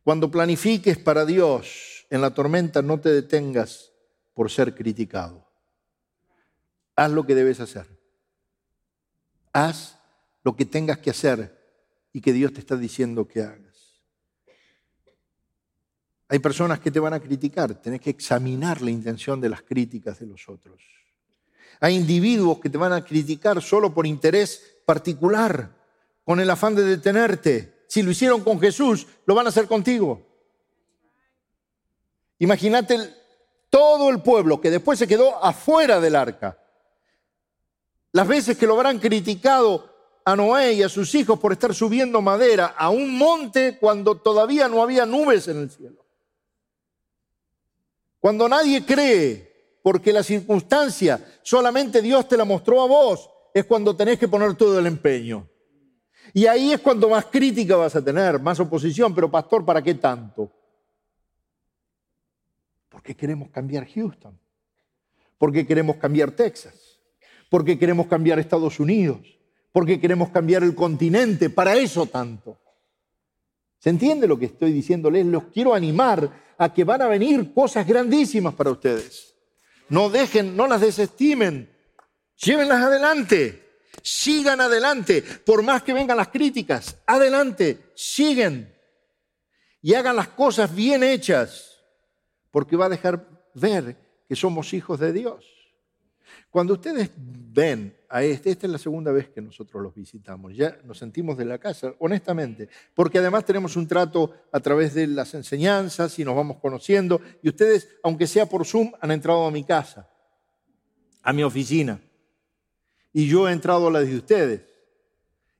cuando 0.02 0.30
planifiques 0.30 0.98
para 0.98 1.24
Dios 1.24 2.06
en 2.10 2.20
la 2.20 2.34
tormenta, 2.34 2.82
no 2.82 3.00
te 3.00 3.10
detengas 3.10 3.92
por 4.34 4.50
ser 4.50 4.74
criticado. 4.74 5.46
Haz 6.96 7.10
lo 7.10 7.24
que 7.24 7.34
debes 7.34 7.60
hacer. 7.60 7.86
Haz 9.52 9.98
lo 10.42 10.56
que 10.56 10.64
tengas 10.64 10.98
que 10.98 11.10
hacer 11.10 11.56
y 12.12 12.20
que 12.20 12.32
Dios 12.32 12.52
te 12.52 12.60
está 12.60 12.76
diciendo 12.76 13.26
que 13.26 13.42
hagas. 13.42 14.02
Hay 16.28 16.40
personas 16.40 16.80
que 16.80 16.90
te 16.90 17.00
van 17.00 17.14
a 17.14 17.20
criticar, 17.20 17.74
tenés 17.80 18.00
que 18.00 18.10
examinar 18.10 18.82
la 18.82 18.90
intención 18.90 19.40
de 19.40 19.48
las 19.48 19.62
críticas 19.62 20.18
de 20.18 20.26
los 20.26 20.48
otros. 20.48 20.82
Hay 21.80 21.94
individuos 21.94 22.58
que 22.58 22.70
te 22.70 22.78
van 22.78 22.92
a 22.92 23.04
criticar 23.04 23.62
solo 23.62 23.94
por 23.94 24.06
interés 24.06 24.78
particular 24.84 25.83
con 26.24 26.40
el 26.40 26.50
afán 26.50 26.74
de 26.74 26.82
detenerte. 26.82 27.84
Si 27.88 28.02
lo 28.02 28.10
hicieron 28.10 28.42
con 28.42 28.60
Jesús, 28.60 29.06
lo 29.26 29.34
van 29.34 29.46
a 29.46 29.50
hacer 29.50 29.66
contigo. 29.66 30.20
Imagínate 32.38 32.98
todo 33.70 34.10
el 34.10 34.22
pueblo 34.22 34.60
que 34.60 34.70
después 34.70 34.98
se 34.98 35.06
quedó 35.06 35.42
afuera 35.44 36.00
del 36.00 36.16
arca. 36.16 36.58
Las 38.12 38.26
veces 38.26 38.56
que 38.56 38.66
lo 38.66 38.74
habrán 38.74 38.98
criticado 38.98 39.92
a 40.24 40.36
Noé 40.36 40.72
y 40.74 40.82
a 40.82 40.88
sus 40.88 41.14
hijos 41.14 41.38
por 41.38 41.52
estar 41.52 41.74
subiendo 41.74 42.22
madera 42.22 42.74
a 42.78 42.88
un 42.90 43.16
monte 43.16 43.78
cuando 43.78 44.16
todavía 44.16 44.68
no 44.68 44.82
había 44.82 45.04
nubes 45.04 45.48
en 45.48 45.58
el 45.58 45.70
cielo. 45.70 46.04
Cuando 48.20 48.48
nadie 48.48 48.86
cree, 48.86 49.78
porque 49.82 50.12
la 50.12 50.22
circunstancia 50.22 51.38
solamente 51.42 52.00
Dios 52.00 52.26
te 52.26 52.38
la 52.38 52.44
mostró 52.44 52.80
a 52.82 52.86
vos, 52.86 53.28
es 53.52 53.64
cuando 53.66 53.94
tenés 53.94 54.18
que 54.18 54.28
poner 54.28 54.54
todo 54.54 54.78
el 54.78 54.86
empeño. 54.86 55.48
Y 56.36 56.46
ahí 56.46 56.72
es 56.72 56.80
cuando 56.80 57.08
más 57.08 57.26
crítica 57.26 57.76
vas 57.76 57.94
a 57.94 58.04
tener, 58.04 58.40
más 58.40 58.58
oposición, 58.58 59.14
pero 59.14 59.30
pastor, 59.30 59.64
¿para 59.64 59.80
qué 59.80 59.94
tanto? 59.94 60.50
Porque 62.88 63.14
queremos 63.14 63.50
cambiar 63.50 63.86
Houston, 63.86 64.36
porque 65.38 65.64
queremos 65.64 65.94
cambiar 65.96 66.32
Texas, 66.32 66.98
porque 67.48 67.78
queremos 67.78 68.08
cambiar 68.08 68.40
Estados 68.40 68.80
Unidos, 68.80 69.20
porque 69.70 70.00
queremos 70.00 70.30
cambiar 70.30 70.64
el 70.64 70.74
continente, 70.74 71.50
para 71.50 71.76
eso 71.76 72.06
tanto. 72.06 72.58
¿Se 73.78 73.90
entiende 73.90 74.26
lo 74.26 74.36
que 74.36 74.46
estoy 74.46 74.72
diciéndoles? 74.72 75.24
Los 75.26 75.44
quiero 75.44 75.72
animar 75.72 76.54
a 76.58 76.74
que 76.74 76.82
van 76.82 77.02
a 77.02 77.06
venir 77.06 77.54
cosas 77.54 77.86
grandísimas 77.86 78.54
para 78.54 78.72
ustedes. 78.72 79.36
No 79.88 80.10
dejen, 80.10 80.56
no 80.56 80.66
las 80.66 80.80
desestimen, 80.80 81.70
llévenlas 82.34 82.82
adelante. 82.82 83.63
Sigan 84.02 84.60
adelante, 84.60 85.22
por 85.22 85.62
más 85.62 85.82
que 85.82 85.92
vengan 85.92 86.16
las 86.16 86.28
críticas, 86.28 86.96
adelante, 87.06 87.92
siguen. 87.94 88.74
Y 89.80 89.94
hagan 89.94 90.16
las 90.16 90.28
cosas 90.28 90.74
bien 90.74 91.02
hechas, 91.02 91.82
porque 92.50 92.76
va 92.76 92.86
a 92.86 92.90
dejar 92.90 93.28
ver 93.54 93.96
que 94.28 94.36
somos 94.36 94.72
hijos 94.72 95.00
de 95.00 95.12
Dios. 95.12 95.54
Cuando 96.50 96.74
ustedes 96.74 97.10
ven 97.16 97.96
a 98.08 98.22
este, 98.22 98.50
esta 98.50 98.66
es 98.66 98.72
la 98.72 98.78
segunda 98.78 99.10
vez 99.10 99.28
que 99.28 99.40
nosotros 99.40 99.82
los 99.82 99.94
visitamos, 99.94 100.54
ya 100.54 100.78
nos 100.84 100.98
sentimos 100.98 101.36
de 101.36 101.44
la 101.44 101.58
casa, 101.58 101.94
honestamente, 101.98 102.68
porque 102.94 103.18
además 103.18 103.44
tenemos 103.44 103.76
un 103.76 103.88
trato 103.88 104.32
a 104.52 104.60
través 104.60 104.94
de 104.94 105.06
las 105.06 105.34
enseñanzas 105.34 106.18
y 106.18 106.24
nos 106.24 106.36
vamos 106.36 106.58
conociendo, 106.58 107.20
y 107.42 107.48
ustedes, 107.48 107.88
aunque 108.02 108.26
sea 108.26 108.46
por 108.46 108.64
Zoom, 108.64 108.92
han 109.00 109.10
entrado 109.10 109.44
a 109.46 109.50
mi 109.50 109.64
casa, 109.64 110.08
a 111.22 111.32
mi 111.32 111.42
oficina, 111.42 112.00
y 113.14 113.26
yo 113.28 113.48
he 113.48 113.52
entrado 113.52 113.86
a 113.86 113.90
la 113.92 114.00
de 114.00 114.16
ustedes, 114.16 114.60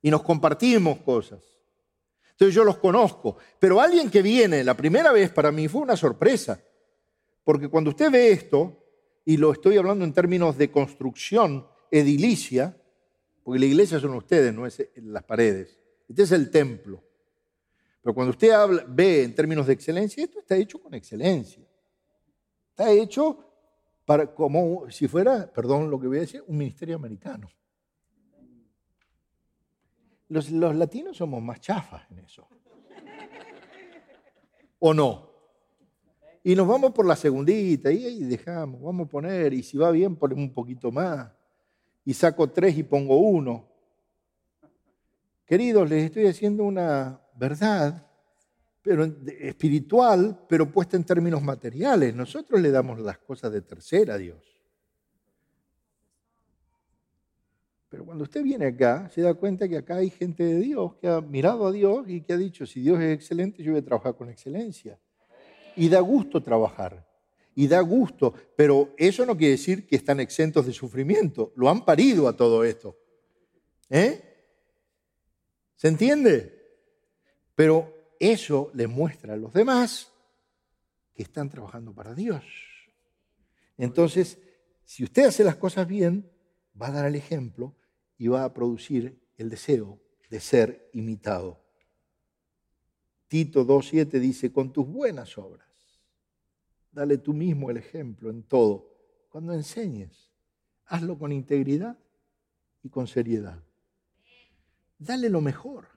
y 0.03 0.11
nos 0.11 0.23
compartimos 0.23 0.99
cosas. 0.99 1.41
Entonces 2.33 2.55
yo 2.55 2.65
los 2.65 2.77
conozco, 2.77 3.39
pero 3.59 3.81
alguien 3.81 4.11
que 4.11 4.21
viene 4.21 4.63
la 4.63 4.77
primera 4.77 5.13
vez 5.13 5.31
para 5.31 5.51
mí 5.51 5.69
fue 5.69 5.81
una 5.81 5.97
sorpresa, 5.97 6.61
porque 7.45 7.69
cuando 7.69 7.91
usted 7.91 8.11
ve 8.11 8.33
esto, 8.33 8.85
y 9.25 9.37
lo 9.37 9.53
estoy 9.53 9.79
hablando 9.79 10.05
en 10.05 10.13
términos 10.13 10.59
de 10.59 10.71
construcción 10.71 11.67
edilicia, 11.91 12.77
porque 13.45 13.61
la 13.61 13.67
iglesia 13.67 14.01
son 14.01 14.15
ustedes, 14.15 14.53
no 14.53 14.67
es 14.67 14.87
las 14.97 15.23
paredes. 15.23 15.79
Este 16.09 16.23
es 16.25 16.33
el 16.33 16.51
templo. 16.51 17.03
Pero 18.03 18.15
cuando 18.15 18.33
usted 18.33 18.51
habla, 18.51 18.85
ve 18.89 19.23
en 19.23 19.35
términos 19.35 19.67
de 19.67 19.75
excelencia, 19.75 20.25
esto 20.25 20.41
está 20.41 20.57
hecho 20.57 20.81
con 20.83 20.93
excelencia. 20.93 21.63
Está 22.71 22.91
hecho 22.91 23.54
para, 24.05 24.35
como 24.35 24.91
si 24.91 25.09
fuera, 25.09 25.51
perdón 25.53 25.91
lo 25.91 25.99
que 25.99 26.07
voy 26.07 26.19
a 26.19 26.21
decir, 26.21 26.45
un 26.47 26.59
ministerio 26.59 26.97
americano. 26.97 27.49
Los, 30.29 30.51
los 30.51 30.75
latinos 30.75 31.17
somos 31.17 31.43
más 31.43 31.61
chafas 31.61 32.11
en 32.11 32.19
eso. 32.21 32.47
¿O 34.79 34.93
no? 34.93 35.31
Y 36.43 36.55
nos 36.55 36.69
vamos 36.69 36.93
por 36.93 37.07
la 37.07 37.17
segundita 37.17 37.91
y 37.91 38.05
ahí 38.05 38.25
dejamos, 38.25 38.83
vamos 38.83 39.07
a 39.07 39.11
poner, 39.11 39.55
y 39.55 39.63
si 39.63 39.79
va 39.79 39.91
bien 39.91 40.17
ponemos 40.17 40.45
un 40.45 40.53
poquito 40.53 40.93
más. 40.93 41.33
Y 42.05 42.13
saco 42.13 42.51
tres 42.51 42.77
y 42.77 42.83
pongo 42.83 43.17
uno. 43.17 43.67
Queridos, 45.47 45.89
les 45.89 46.05
estoy 46.05 46.27
haciendo 46.27 46.65
una 46.65 47.19
verdad 47.35 48.04
pero 48.85 49.11
espiritual, 49.41 50.45
pero 50.47 50.71
puesta 50.71 50.99
en 50.99 51.05
términos 51.05 51.43
materiales. 51.43 52.15
Nosotros 52.15 52.61
le 52.61 52.71
damos 52.71 53.01
las 53.01 53.17
cosas 53.17 53.51
de 53.51 53.63
tercera 53.63 54.15
a 54.15 54.19
Dios. 54.19 54.45
Pero 57.89 58.05
cuando 58.05 58.25
usted 58.25 58.43
viene 58.43 58.67
acá, 58.67 59.09
se 59.09 59.23
da 59.23 59.33
cuenta 59.33 59.67
que 59.67 59.79
acá 59.79 59.97
hay 59.97 60.11
gente 60.11 60.45
de 60.45 60.61
Dios 60.61 60.97
que 60.97 61.09
ha 61.09 61.23
mirado 61.23 61.67
a 61.67 61.73
Dios 61.73 62.05
y 62.09 62.21
que 62.21 62.35
ha 62.35 62.37
dicho, 62.37 62.67
si 62.67 62.83
Dios 62.83 63.01
es 63.01 63.15
excelente, 63.15 63.63
yo 63.63 63.73
voy 63.73 63.81
a 63.81 63.85
trabajar 63.85 64.17
con 64.17 64.29
excelencia. 64.29 65.01
Y 65.77 65.89
da 65.89 66.01
gusto 66.01 66.43
trabajar. 66.43 67.09
Y 67.55 67.67
da 67.67 67.81
gusto. 67.81 68.35
Pero 68.55 68.93
eso 68.99 69.25
no 69.25 69.35
quiere 69.35 69.53
decir 69.53 69.87
que 69.87 69.97
están 69.97 70.21
exentos 70.21 70.67
de 70.67 70.75
sufrimiento. 70.75 71.55
Lo 71.57 71.71
han 71.71 71.87
parido 71.87 72.29
a 72.29 72.37
todo 72.37 72.65
esto. 72.65 72.99
¿Eh? 73.89 74.21
¿Se 75.75 75.89
entiende? 75.89 76.53
Pero 77.55 77.94
eso 78.33 78.71
le 78.75 78.87
muestra 78.87 79.35
a 79.35 79.37
los 79.37 79.53
demás 79.53 80.13
que 81.15 81.23
están 81.23 81.49
trabajando 81.49 81.95
para 81.95 82.15
Dios. 82.15 82.45
Entonces, 83.77 84.39
si 84.85 85.05
usted 85.05 85.27
hace 85.27 85.45
las 85.45 85.57
cosas 85.57 85.87
bien, 85.87 86.31
va 86.81 86.89
a 86.89 86.93
dar 86.93 87.07
el 87.07 87.15
ejemplo 87.15 87.75
y 88.19 88.29
va 88.29 88.45
a 88.45 88.53
producir 88.53 89.21
el 89.37 89.51
deseo 89.51 90.01
de 90.31 90.41
ser 90.41 90.91
imitado. 90.93 91.61
Tito 93.29 93.67
2.7 93.67 94.21
dice, 94.21 94.53
con 94.53 94.73
tus 94.73 94.87
buenas 94.87 95.37
obras, 95.39 95.69
dale 96.93 97.19
tú 97.19 97.33
mismo 97.33 97.71
el 97.71 97.79
ejemplo 97.79 98.31
en 98.31 98.43
todo. 98.43 98.91
Cuando 99.29 99.53
enseñes, 99.53 100.31
hazlo 100.87 101.19
con 101.19 101.33
integridad 101.33 101.99
y 102.83 102.89
con 102.89 103.07
seriedad. 103.07 103.61
Dale 104.99 105.29
lo 105.29 105.41
mejor. 105.41 105.94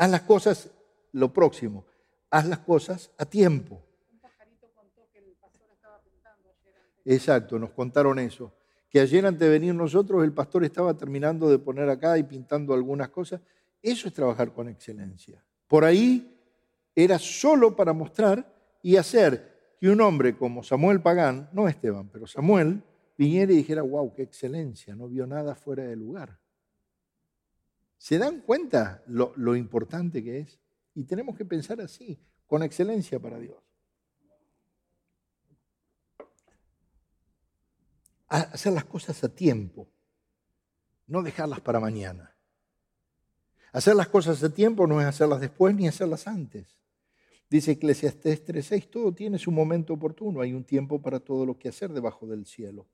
Haz 0.00 0.10
las 0.10 0.22
cosas, 0.22 0.70
lo 1.12 1.30
próximo, 1.30 1.84
haz 2.30 2.46
las 2.46 2.60
cosas 2.60 3.10
a 3.18 3.26
tiempo. 3.26 3.82
Exacto, 7.04 7.58
nos 7.58 7.72
contaron 7.72 8.18
eso. 8.18 8.50
Que 8.88 9.00
ayer 9.00 9.26
antes 9.26 9.40
de 9.40 9.50
venir 9.50 9.74
nosotros, 9.74 10.24
el 10.24 10.32
pastor 10.32 10.64
estaba 10.64 10.96
terminando 10.96 11.50
de 11.50 11.58
poner 11.58 11.90
acá 11.90 12.16
y 12.16 12.22
pintando 12.22 12.72
algunas 12.72 13.10
cosas. 13.10 13.42
Eso 13.82 14.08
es 14.08 14.14
trabajar 14.14 14.54
con 14.54 14.70
excelencia. 14.70 15.44
Por 15.68 15.84
ahí 15.84 16.34
era 16.94 17.18
solo 17.18 17.76
para 17.76 17.92
mostrar 17.92 18.50
y 18.82 18.96
hacer 18.96 19.74
que 19.78 19.90
un 19.90 20.00
hombre 20.00 20.34
como 20.34 20.62
Samuel 20.62 21.02
Pagán, 21.02 21.50
no 21.52 21.68
Esteban, 21.68 22.08
pero 22.08 22.26
Samuel, 22.26 22.82
viniera 23.18 23.52
y 23.52 23.56
dijera, 23.56 23.82
wow, 23.82 24.14
qué 24.14 24.22
excelencia, 24.22 24.96
no 24.96 25.08
vio 25.08 25.26
nada 25.26 25.54
fuera 25.54 25.82
de 25.82 25.94
lugar. 25.94 26.38
¿Se 28.00 28.16
dan 28.16 28.40
cuenta 28.40 29.02
lo, 29.06 29.54
importante 29.54 30.24
que 30.24 30.38
es? 30.38 30.58
Y 30.94 31.04
tenemos 31.04 31.36
que 31.36 31.44
pensar 31.44 31.82
así, 31.82 32.18
con 32.46 32.62
excelencia 32.62 33.20
para 33.20 33.38
Dios. 33.38 33.62
Hacer 38.26 38.72
las 38.72 38.86
cosas 38.86 39.22
a 39.22 39.28
tiempo, 39.28 39.86
no 41.08 41.22
dejarlas 41.22 41.60
para 41.60 41.78
mañana. 41.78 42.34
Hacer 43.70 43.94
las 43.94 44.08
cosas 44.08 44.42
a 44.42 44.48
tiempo 44.48 44.86
no 44.86 44.98
es 45.02 45.06
hacerlas 45.06 45.42
después 45.42 45.74
ni 45.74 45.86
hacerlas 45.86 46.26
antes. 46.26 46.78
Dice 47.50 47.72
Eclesiastés 47.72 48.46
3:6, 48.46 48.90
todo 48.90 49.12
tiene 49.12 49.38
su 49.38 49.52
momento 49.52 49.92
oportuno, 49.92 50.40
hay 50.40 50.54
un 50.54 50.64
tiempo 50.64 51.02
para 51.02 51.20
todo 51.20 51.44
lo 51.44 51.58
que 51.58 51.68
hacer 51.68 51.92
debajo 51.92 52.26
del 52.26 52.46
cielo, 52.46 52.88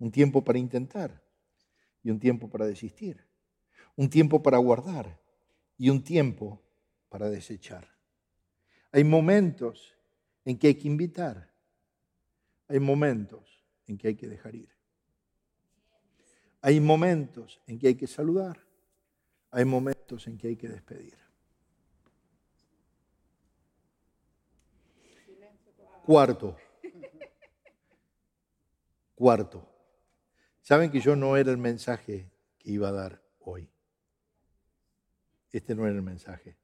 un 0.00 0.10
tiempo 0.10 0.42
para 0.42 0.58
intentar 0.58 1.22
y 2.02 2.10
un 2.10 2.18
tiempo 2.18 2.50
para 2.50 2.66
desistir, 2.66 3.27
un 3.98 4.08
tiempo 4.08 4.42
para 4.42 4.56
guardar 4.56 5.20
y 5.76 5.90
un 5.90 6.02
tiempo 6.02 6.62
para 7.10 7.28
desechar. 7.28 7.86
Hay 8.90 9.04
momentos 9.04 9.94
en 10.46 10.58
que 10.58 10.68
hay 10.68 10.74
que 10.76 10.88
invitar, 10.88 11.52
hay 12.66 12.80
momentos 12.80 13.62
en 13.86 13.98
que 13.98 14.08
hay 14.08 14.14
que 14.14 14.28
dejar 14.28 14.54
ir. 14.54 14.70
Hay 16.62 16.80
momentos 16.80 17.60
en 17.66 17.78
que 17.78 17.88
hay 17.88 17.94
que 17.94 18.06
saludar 18.06 18.66
hay 19.50 19.64
momentos 19.64 20.26
en 20.26 20.36
que 20.36 20.48
hay 20.48 20.56
que 20.56 20.68
despedir. 20.68 21.16
Cuarto. 26.04 26.56
Cuarto. 29.14 29.66
Saben 30.62 30.90
que 30.90 31.00
yo 31.00 31.16
no 31.16 31.36
era 31.36 31.50
el 31.50 31.58
mensaje 31.58 32.30
que 32.58 32.70
iba 32.70 32.88
a 32.88 32.92
dar 32.92 33.22
hoy. 33.40 33.70
Este 35.52 35.74
no 35.74 35.86
era 35.86 35.96
el 35.96 36.02
mensaje. 36.02 36.56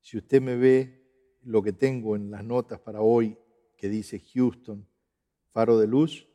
Si 0.00 0.16
usted 0.16 0.40
me 0.40 0.56
ve 0.56 1.02
lo 1.42 1.62
que 1.62 1.72
tengo 1.72 2.16
en 2.16 2.30
las 2.30 2.44
notas 2.44 2.80
para 2.80 3.00
hoy 3.00 3.38
que 3.76 3.88
dice 3.88 4.20
Houston, 4.34 4.86
faro 5.50 5.78
de 5.78 5.86
luz, 5.86 6.28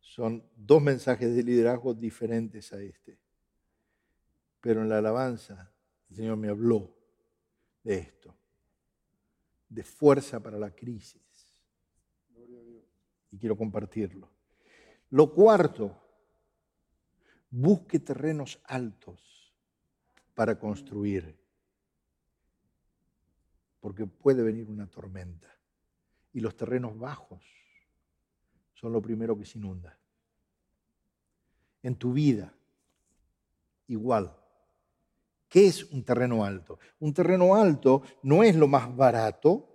son 0.00 0.44
dos 0.56 0.82
mensajes 0.82 1.34
de 1.34 1.42
liderazgo 1.42 1.94
diferentes 1.94 2.72
a 2.72 2.80
este. 2.82 3.18
Pero 4.60 4.82
en 4.82 4.88
la 4.88 4.98
alabanza 4.98 5.72
el 6.10 6.16
Señor 6.16 6.36
me 6.36 6.48
habló 6.48 6.94
de 7.84 7.96
esto, 7.96 8.34
de 9.68 9.82
fuerza 9.82 10.40
para 10.40 10.58
la 10.58 10.74
crisis. 10.74 11.22
Y 13.30 13.38
quiero 13.38 13.56
compartirlo. 13.56 14.28
Lo 15.10 15.32
cuarto, 15.32 15.96
busque 17.50 18.00
terrenos 18.00 18.60
altos 18.64 19.39
para 20.40 20.58
construir, 20.58 21.38
porque 23.78 24.06
puede 24.06 24.42
venir 24.42 24.70
una 24.70 24.86
tormenta. 24.86 25.54
Y 26.32 26.40
los 26.40 26.56
terrenos 26.56 26.98
bajos 26.98 27.42
son 28.72 28.90
lo 28.94 29.02
primero 29.02 29.36
que 29.36 29.44
se 29.44 29.58
inunda. 29.58 29.98
En 31.82 31.94
tu 31.94 32.14
vida, 32.14 32.54
igual. 33.88 34.34
¿Qué 35.46 35.66
es 35.66 35.84
un 35.92 36.02
terreno 36.02 36.42
alto? 36.42 36.78
Un 37.00 37.12
terreno 37.12 37.54
alto 37.54 38.02
no 38.22 38.42
es 38.42 38.56
lo 38.56 38.66
más 38.66 38.96
barato, 38.96 39.68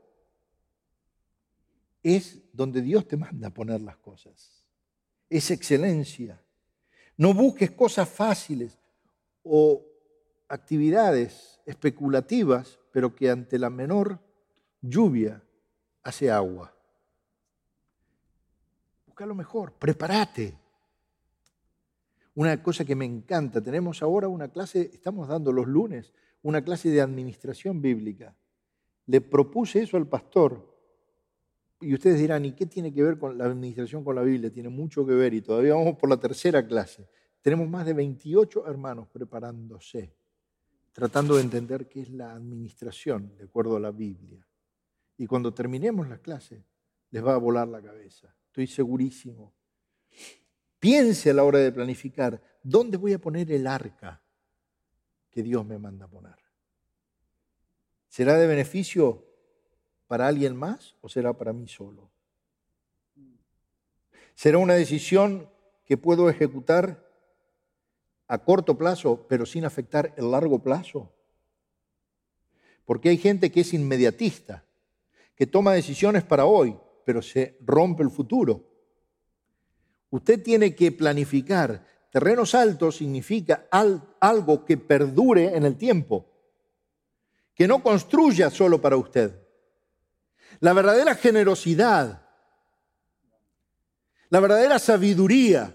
es 2.01 2.41
donde 2.51 2.81
Dios 2.81 3.07
te 3.07 3.17
manda 3.17 3.49
a 3.49 3.53
poner 3.53 3.81
las 3.81 3.97
cosas. 3.97 4.65
Es 5.29 5.51
excelencia. 5.51 6.43
No 7.17 7.35
busques 7.35 7.69
cosas 7.69 8.09
fáciles 8.09 8.79
o 9.43 9.91
actividades 10.47 11.61
especulativas, 11.65 12.79
pero 12.91 13.15
que 13.15 13.29
ante 13.29 13.59
la 13.59 13.69
menor 13.69 14.19
lluvia 14.81 15.43
hace 16.03 16.31
agua. 16.31 16.73
Busca 19.07 19.25
lo 19.25 19.35
mejor, 19.35 19.73
prepárate. 19.73 20.57
Una 22.35 22.61
cosa 22.61 22.83
que 22.83 22.95
me 22.95 23.05
encanta, 23.05 23.61
tenemos 23.61 24.03
ahora 24.03 24.27
una 24.27 24.49
clase, 24.49 24.91
estamos 24.93 25.27
dando 25.27 25.51
los 25.51 25.67
lunes, 25.67 26.13
una 26.41 26.63
clase 26.63 26.89
de 26.89 27.01
administración 27.01 27.81
bíblica. 27.81 28.35
Le 29.07 29.21
propuse 29.21 29.81
eso 29.83 29.97
al 29.97 30.07
pastor 30.07 30.75
y 31.81 31.93
ustedes 31.93 32.19
dirán, 32.19 32.45
¿y 32.45 32.53
qué 32.53 32.65
tiene 32.65 32.93
que 32.93 33.03
ver 33.03 33.17
con 33.17 33.37
la 33.37 33.45
administración 33.45 34.03
con 34.03 34.15
la 34.15 34.21
Biblia? 34.21 34.51
Tiene 34.51 34.69
mucho 34.69 35.05
que 35.05 35.13
ver 35.13 35.33
y 35.33 35.41
todavía 35.41 35.73
vamos 35.75 35.97
por 35.97 36.09
la 36.09 36.17
tercera 36.17 36.65
clase. 36.65 37.07
Tenemos 37.41 37.69
más 37.69 37.85
de 37.85 37.93
28 37.93 38.67
hermanos 38.67 39.07
preparándose, 39.07 40.13
tratando 40.95 41.35
de 41.35 41.41
entender 41.41 41.89
qué 41.89 42.03
es 42.03 42.09
la 42.09 42.31
administración 42.31 43.35
de 43.35 43.43
acuerdo 43.43 43.75
a 43.75 43.81
la 43.81 43.91
Biblia. 43.91 44.47
Y 45.17 45.27
cuando 45.27 45.53
terminemos 45.53 46.07
la 46.07 46.19
clase, 46.19 46.63
les 47.11 47.21
va 47.21 47.33
a 47.33 47.37
volar 47.37 47.67
la 47.67 47.81
cabeza. 47.81 48.33
Estoy 48.47 48.65
segurísimo. 48.65 49.53
Piense 50.79 51.31
a 51.31 51.33
la 51.33 51.43
hora 51.43 51.59
de 51.59 51.73
planificar, 51.73 52.41
¿dónde 52.63 52.95
voy 52.95 53.11
a 53.11 53.19
poner 53.19 53.51
el 53.51 53.67
arca 53.67 54.23
que 55.29 55.43
Dios 55.43 55.65
me 55.65 55.77
manda 55.77 56.07
poner? 56.07 56.37
¿Será 58.07 58.37
de 58.37 58.47
beneficio 58.47 59.25
para 60.07 60.27
alguien 60.27 60.55
más 60.55 60.95
o 61.01 61.09
será 61.09 61.33
para 61.33 61.51
mí 61.51 61.67
solo? 61.67 62.09
¿Será 64.33 64.59
una 64.59 64.75
decisión 64.75 65.49
que 65.83 65.97
puedo 65.97 66.29
ejecutar 66.29 67.04
a 68.27 68.37
corto 68.39 68.77
plazo, 68.77 69.25
pero 69.27 69.45
sin 69.45 69.65
afectar 69.65 70.13
el 70.17 70.31
largo 70.31 70.59
plazo? 70.59 71.11
Porque 72.85 73.09
hay 73.09 73.17
gente 73.17 73.51
que 73.51 73.61
es 73.61 73.73
inmediatista, 73.73 74.63
que 75.35 75.47
toma 75.47 75.73
decisiones 75.73 76.23
para 76.23 76.45
hoy, 76.45 76.77
pero 77.05 77.21
se 77.21 77.57
rompe 77.61 78.03
el 78.03 78.09
futuro. 78.09 78.63
Usted 80.09 80.41
tiene 80.41 80.75
que 80.75 80.91
planificar. 80.91 81.85
Terrenos 82.11 82.55
altos 82.55 82.97
significa 82.97 83.67
algo 83.69 84.63
que 84.63 84.77
perdure 84.77 85.55
en 85.55 85.65
el 85.65 85.75
tiempo, 85.75 86.25
que 87.53 87.67
no 87.67 87.83
construya 87.83 88.49
solo 88.49 88.79
para 88.79 88.95
usted. 88.95 89.41
La 90.61 90.71
verdadera 90.71 91.15
generosidad, 91.15 92.25
la 94.29 94.39
verdadera 94.39 94.79
sabiduría, 94.79 95.74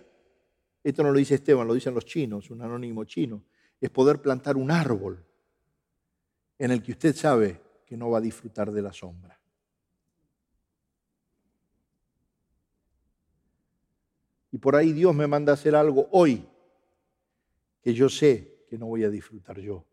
esto 0.83 1.03
no 1.03 1.13
lo 1.13 1.19
dice 1.19 1.35
Esteban, 1.35 1.67
lo 1.67 1.75
dicen 1.75 1.95
los 1.95 2.05
chinos, 2.05 2.51
un 2.51 2.63
anónimo 2.63 3.05
chino, 3.05 3.45
es 3.81 3.91
poder 3.91 4.21
plantar 4.21 4.57
un 4.57 4.71
árbol 4.71 5.25
en 6.59 6.71
el 6.71 6.83
que 6.83 6.93
usted 6.93 7.15
sabe 7.15 7.61
que 7.87 7.97
no 7.97 8.11
va 8.11 8.19
a 8.19 8.23
disfrutar 8.23 8.71
de 8.71 8.83
la 8.83 8.93
sombra. 8.93 9.39
Y 14.53 14.59
por 14.59 14.77
ahí 14.77 14.93
Dios 14.93 15.15
me 15.15 15.27
manda 15.27 15.53
a 15.53 15.55
hacer 15.55 15.75
algo 15.75 16.09
hoy 16.13 16.47
que 17.83 17.95
yo 17.95 18.09
sé 18.09 18.65
que 18.69 18.79
no 18.79 18.87
voy 18.87 19.05
a 19.05 19.11
disfrutar 19.11 19.59
yo. 19.59 19.87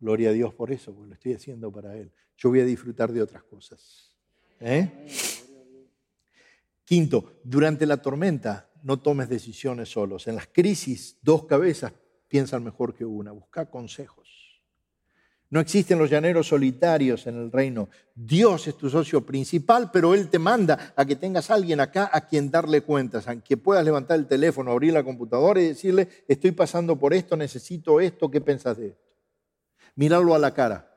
Gloria 0.00 0.30
a 0.30 0.32
Dios 0.32 0.54
por 0.54 0.70
eso, 0.70 0.94
porque 0.94 1.08
lo 1.08 1.14
estoy 1.14 1.34
haciendo 1.34 1.72
para 1.72 1.96
Él. 1.96 2.12
Yo 2.36 2.50
voy 2.50 2.60
a 2.60 2.64
disfrutar 2.64 3.12
de 3.12 3.22
otras 3.22 3.42
cosas. 3.44 4.12
¿Eh? 4.60 5.06
Quinto, 6.84 7.40
durante 7.44 7.86
la 7.86 7.96
tormenta 7.96 8.70
no 8.88 9.00
tomes 9.00 9.28
decisiones 9.28 9.90
solos. 9.90 10.26
En 10.28 10.36
las 10.36 10.46
crisis, 10.46 11.18
dos 11.20 11.44
cabezas 11.44 11.92
piensan 12.26 12.64
mejor 12.64 12.94
que 12.94 13.04
una. 13.04 13.32
Busca 13.32 13.68
consejos. 13.68 14.62
No 15.50 15.60
existen 15.60 15.98
los 15.98 16.08
llaneros 16.08 16.48
solitarios 16.48 17.26
en 17.26 17.36
el 17.36 17.52
reino. 17.52 17.90
Dios 18.14 18.66
es 18.66 18.78
tu 18.78 18.88
socio 18.88 19.26
principal, 19.26 19.90
pero 19.92 20.14
Él 20.14 20.30
te 20.30 20.38
manda 20.38 20.94
a 20.96 21.04
que 21.04 21.16
tengas 21.16 21.50
a 21.50 21.54
alguien 21.56 21.80
acá 21.80 22.08
a 22.10 22.22
quien 22.22 22.50
darle 22.50 22.80
cuentas, 22.80 23.28
a 23.28 23.36
puedas 23.62 23.84
levantar 23.84 24.18
el 24.18 24.26
teléfono, 24.26 24.70
abrir 24.70 24.94
la 24.94 25.04
computadora 25.04 25.60
y 25.60 25.68
decirle, 25.68 26.08
estoy 26.26 26.52
pasando 26.52 26.98
por 26.98 27.12
esto, 27.12 27.36
necesito 27.36 28.00
esto, 28.00 28.30
¿qué 28.30 28.40
pensás 28.40 28.78
de 28.78 28.86
esto? 28.88 29.04
Mirarlo 29.96 30.34
a 30.34 30.38
la 30.38 30.54
cara 30.54 30.90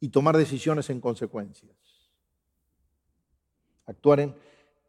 y 0.00 0.08
tomar 0.08 0.36
decisiones 0.36 0.90
en 0.90 1.00
consecuencias. 1.00 1.70
Actuar 3.86 4.34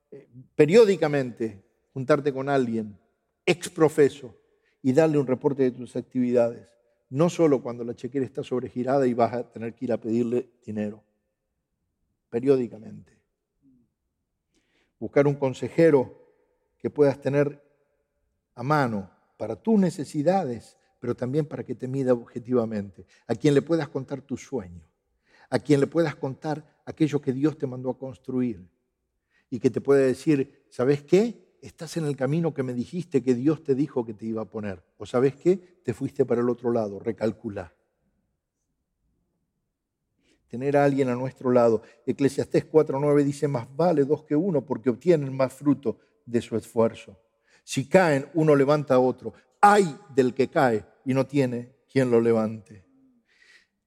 eh, 0.09 0.27
periódicamente, 0.55 1.70
juntarte 1.93 2.33
con 2.33 2.49
alguien, 2.49 2.97
exprofeso, 3.45 4.35
y 4.83 4.93
darle 4.93 5.19
un 5.19 5.27
reporte 5.27 5.63
de 5.63 5.71
tus 5.71 5.95
actividades 5.95 6.71
no 7.11 7.29
solo 7.29 7.61
cuando 7.61 7.83
la 7.83 7.93
chequera 7.93 8.25
está 8.25 8.41
sobregirada 8.41 9.05
y 9.05 9.13
vas 9.13 9.33
a 9.33 9.51
tener 9.51 9.75
que 9.75 9.85
ir 9.85 9.91
a 9.91 9.97
pedirle 9.99 10.49
dinero, 10.65 11.03
periódicamente. 12.29 13.11
Buscar 14.97 15.27
un 15.27 15.35
consejero 15.35 16.17
que 16.79 16.89
puedas 16.89 17.19
tener 17.19 17.61
a 18.55 18.63
mano 18.63 19.11
para 19.35 19.57
tus 19.57 19.77
necesidades, 19.77 20.77
pero 20.99 21.13
también 21.13 21.45
para 21.45 21.65
que 21.65 21.75
te 21.75 21.87
mida 21.87 22.13
objetivamente, 22.13 23.05
a 23.27 23.35
quien 23.35 23.55
le 23.55 23.61
puedas 23.61 23.89
contar 23.89 24.21
tu 24.21 24.37
sueño, 24.37 24.87
a 25.49 25.59
quien 25.59 25.81
le 25.81 25.87
puedas 25.87 26.15
contar 26.15 26.81
aquello 26.85 27.21
que 27.21 27.33
Dios 27.33 27.57
te 27.57 27.67
mandó 27.67 27.89
a 27.89 27.97
construir 27.97 28.65
y 29.49 29.59
que 29.59 29.69
te 29.69 29.81
pueda 29.81 29.99
decir, 29.99 30.65
¿sabes 30.69 31.03
qué? 31.03 31.40
Estás 31.61 31.97
en 31.97 32.05
el 32.05 32.17
camino 32.17 32.53
que 32.53 32.63
me 32.63 32.73
dijiste 32.73 33.23
que 33.23 33.35
Dios 33.35 33.63
te 33.63 33.75
dijo 33.75 34.05
que 34.05 34.13
te 34.13 34.25
iba 34.25 34.41
a 34.41 34.45
poner. 34.45 34.83
O 34.97 35.05
sabes 35.05 35.35
qué, 35.35 35.57
te 35.83 35.93
fuiste 35.93 36.25
para 36.25 36.41
el 36.41 36.49
otro 36.49 36.71
lado, 36.71 36.99
recalcula. 36.99 37.73
Tener 40.47 40.75
a 40.75 40.83
alguien 40.83 41.07
a 41.07 41.15
nuestro 41.15 41.51
lado. 41.51 41.81
Eclesiastés 42.05 42.69
4.9 42.69 43.23
dice, 43.23 43.47
más 43.47 43.73
vale 43.75 44.03
dos 44.03 44.23
que 44.23 44.35
uno 44.35 44.65
porque 44.65 44.89
obtienen 44.89 45.33
más 45.33 45.53
fruto 45.53 45.99
de 46.25 46.41
su 46.41 46.57
esfuerzo. 46.57 47.17
Si 47.63 47.87
caen, 47.87 48.27
uno 48.33 48.55
levanta 48.55 48.95
a 48.95 48.99
otro. 48.99 49.33
Hay 49.61 49.97
del 50.13 50.33
que 50.33 50.49
cae 50.49 50.85
y 51.05 51.13
no 51.13 51.25
tiene 51.25 51.75
quien 51.89 52.11
lo 52.11 52.19
levante. 52.19 52.83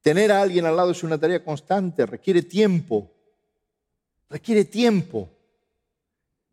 Tener 0.00 0.32
a 0.32 0.40
alguien 0.40 0.64
al 0.64 0.76
lado 0.76 0.92
es 0.92 1.02
una 1.02 1.18
tarea 1.18 1.42
constante, 1.42 2.06
requiere 2.06 2.42
tiempo. 2.42 3.10
Requiere 4.30 4.64
tiempo. 4.64 5.33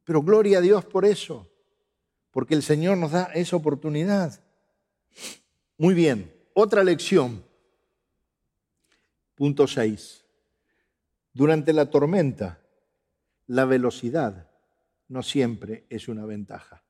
Pero 0.04 0.22
gloria 0.22 0.58
a 0.58 0.62
Dios 0.62 0.86
por 0.86 1.06
eso, 1.06 1.50
porque 2.32 2.56
el 2.56 2.64
Señor 2.64 2.98
nos 2.98 3.12
da 3.12 3.26
esa 3.34 3.56
oportunidad. 3.56 4.42
Muy 5.78 5.94
bien, 5.94 6.34
otra 6.54 6.84
lección. 6.84 7.44
Punto 9.36 9.68
6. 9.68 10.24
Durante 11.34 11.74
la 11.74 11.90
tormenta, 11.90 12.60
la 13.48 13.66
velocidad 13.66 14.50
no 15.08 15.24
siempre 15.24 15.86
es 15.90 16.08
una 16.08 16.26
ventaja. 16.26 16.84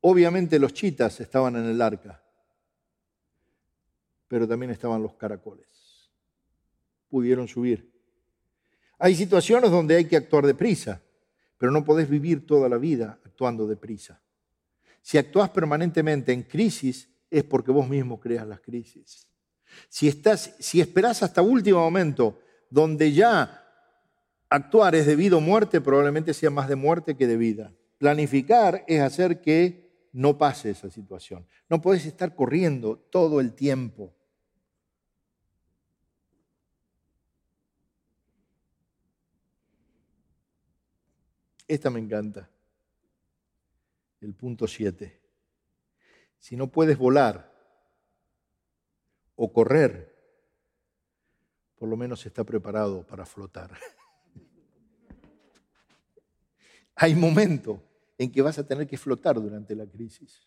Obviamente 0.00 0.58
los 0.58 0.74
chitas 0.74 1.20
estaban 1.20 1.54
en 1.56 1.66
el 1.66 1.80
arca, 1.80 2.20
pero 4.26 4.48
también 4.48 4.72
estaban 4.72 5.02
los 5.02 5.14
caracoles. 5.14 6.10
Pudieron 7.08 7.46
subir. 7.46 7.91
Hay 8.98 9.14
situaciones 9.14 9.70
donde 9.70 9.96
hay 9.96 10.04
que 10.04 10.16
actuar 10.16 10.46
deprisa, 10.46 11.02
pero 11.58 11.72
no 11.72 11.84
podés 11.84 12.08
vivir 12.08 12.46
toda 12.46 12.68
la 12.68 12.78
vida 12.78 13.18
actuando 13.24 13.66
deprisa. 13.66 14.20
Si 15.00 15.18
actúas 15.18 15.50
permanentemente 15.50 16.32
en 16.32 16.42
crisis, 16.42 17.08
es 17.30 17.44
porque 17.44 17.72
vos 17.72 17.88
mismo 17.88 18.20
creas 18.20 18.46
las 18.46 18.60
crisis. 18.60 19.26
Si, 19.88 20.06
estás, 20.06 20.54
si 20.58 20.80
esperás 20.80 21.22
hasta 21.22 21.42
último 21.42 21.80
momento, 21.80 22.38
donde 22.70 23.12
ya 23.12 23.64
actuar 24.48 24.94
es 24.94 25.06
debido 25.06 25.38
a 25.38 25.40
muerte, 25.40 25.80
probablemente 25.80 26.34
sea 26.34 26.50
más 26.50 26.68
de 26.68 26.76
muerte 26.76 27.16
que 27.16 27.26
de 27.26 27.36
vida. 27.36 27.72
Planificar 27.98 28.84
es 28.86 29.00
hacer 29.00 29.40
que 29.40 30.08
no 30.12 30.36
pase 30.36 30.70
esa 30.70 30.90
situación. 30.90 31.46
No 31.68 31.80
podés 31.80 32.04
estar 32.04 32.34
corriendo 32.34 32.98
todo 33.10 33.40
el 33.40 33.54
tiempo. 33.54 34.14
Esta 41.72 41.88
me 41.88 42.00
encanta. 42.00 42.50
El 44.20 44.34
punto 44.34 44.66
7. 44.66 45.18
Si 46.38 46.54
no 46.54 46.70
puedes 46.70 46.98
volar 46.98 47.50
o 49.36 49.50
correr, 49.50 50.14
por 51.76 51.88
lo 51.88 51.96
menos 51.96 52.26
está 52.26 52.44
preparado 52.44 53.06
para 53.06 53.24
flotar. 53.24 53.72
Hay 56.94 57.14
momentos 57.14 57.80
en 58.18 58.30
que 58.30 58.42
vas 58.42 58.58
a 58.58 58.66
tener 58.66 58.86
que 58.86 58.98
flotar 58.98 59.36
durante 59.36 59.74
la 59.74 59.86
crisis 59.86 60.46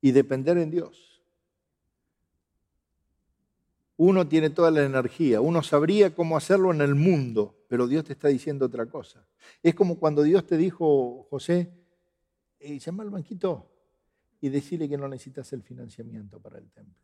y 0.00 0.10
depender 0.10 0.58
en 0.58 0.72
Dios 0.72 1.17
uno 3.98 4.28
tiene 4.28 4.50
toda 4.50 4.70
la 4.70 4.84
energía, 4.84 5.40
uno 5.40 5.60
sabría 5.60 6.14
cómo 6.14 6.36
hacerlo 6.36 6.72
en 6.72 6.80
el 6.80 6.94
mundo, 6.94 7.64
pero 7.68 7.88
Dios 7.88 8.04
te 8.04 8.12
está 8.12 8.28
diciendo 8.28 8.66
otra 8.66 8.86
cosa. 8.86 9.26
Es 9.60 9.74
como 9.74 9.98
cuando 9.98 10.22
Dios 10.22 10.46
te 10.46 10.56
dijo, 10.56 11.26
José, 11.28 11.72
eh, 12.60 12.78
llama 12.78 13.02
al 13.02 13.10
banquito 13.10 13.72
y 14.40 14.50
decirle 14.50 14.88
que 14.88 14.96
no 14.96 15.08
necesitas 15.08 15.52
el 15.52 15.64
financiamiento 15.64 16.40
para 16.40 16.58
el 16.58 16.70
templo. 16.70 16.94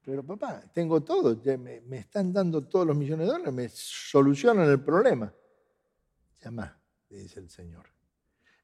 Pero 0.00 0.24
papá, 0.24 0.62
tengo 0.72 1.02
todo, 1.02 1.38
me, 1.58 1.82
me 1.82 1.98
están 1.98 2.32
dando 2.32 2.66
todos 2.66 2.86
los 2.86 2.96
millones 2.96 3.26
de 3.26 3.32
dólares, 3.32 3.52
me 3.52 3.68
solucionan 3.68 4.70
el 4.70 4.80
problema. 4.80 5.30
Llama, 6.42 6.80
dice 7.10 7.40
el 7.40 7.50
Señor. 7.50 7.86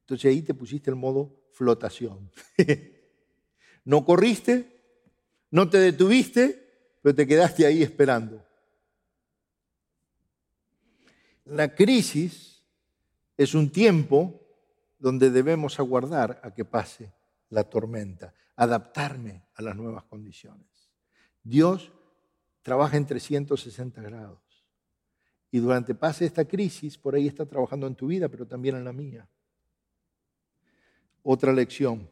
Entonces 0.01 0.31
ahí 0.31 0.41
te 0.41 0.55
pusiste 0.55 0.89
el 0.89 0.97
modo 0.97 1.49
flotación. 1.53 2.31
no 3.85 4.07
corriste, 4.07 4.81
no 5.51 5.69
te 5.69 5.77
detuviste, 5.77 6.66
pero 7.07 7.15
te 7.15 7.25
quedaste 7.25 7.65
ahí 7.65 7.85
esperando. 7.85 8.45
La 11.45 11.73
crisis 11.73 12.65
es 13.37 13.55
un 13.55 13.71
tiempo 13.71 14.41
donde 14.99 15.31
debemos 15.31 15.79
aguardar 15.79 16.41
a 16.43 16.53
que 16.53 16.65
pase 16.65 17.13
la 17.51 17.63
tormenta, 17.63 18.35
adaptarme 18.57 19.45
a 19.55 19.63
las 19.63 19.77
nuevas 19.77 20.03
condiciones. 20.03 20.91
Dios 21.45 21.93
trabaja 22.63 22.97
en 22.97 23.07
360 23.07 24.03
grados. 24.03 24.67
Y 25.53 25.61
durante 25.61 25.95
pase 25.95 26.25
esta 26.25 26.45
crisis, 26.45 26.99
por 26.99 27.15
ahí 27.15 27.29
está 27.29 27.47
trabajando 27.47 27.87
en 27.87 27.95
tu 27.95 28.09
vida, 28.09 28.29
pero 28.29 28.49
también 28.49 28.75
en 28.75 28.85
la 28.85 28.93
mía. 28.93 29.29
Otra 31.23 31.53
lección. 31.53 32.11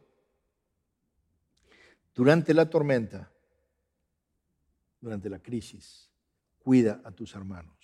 Durante 2.15 2.55
la 2.55 2.71
tormenta, 2.71 3.34
durante 5.05 5.29
la 5.29 5.39
crisis, 5.39 6.11
cuida 6.59 7.01
a 7.05 7.11
tus 7.13 7.35
hermanos. 7.35 7.77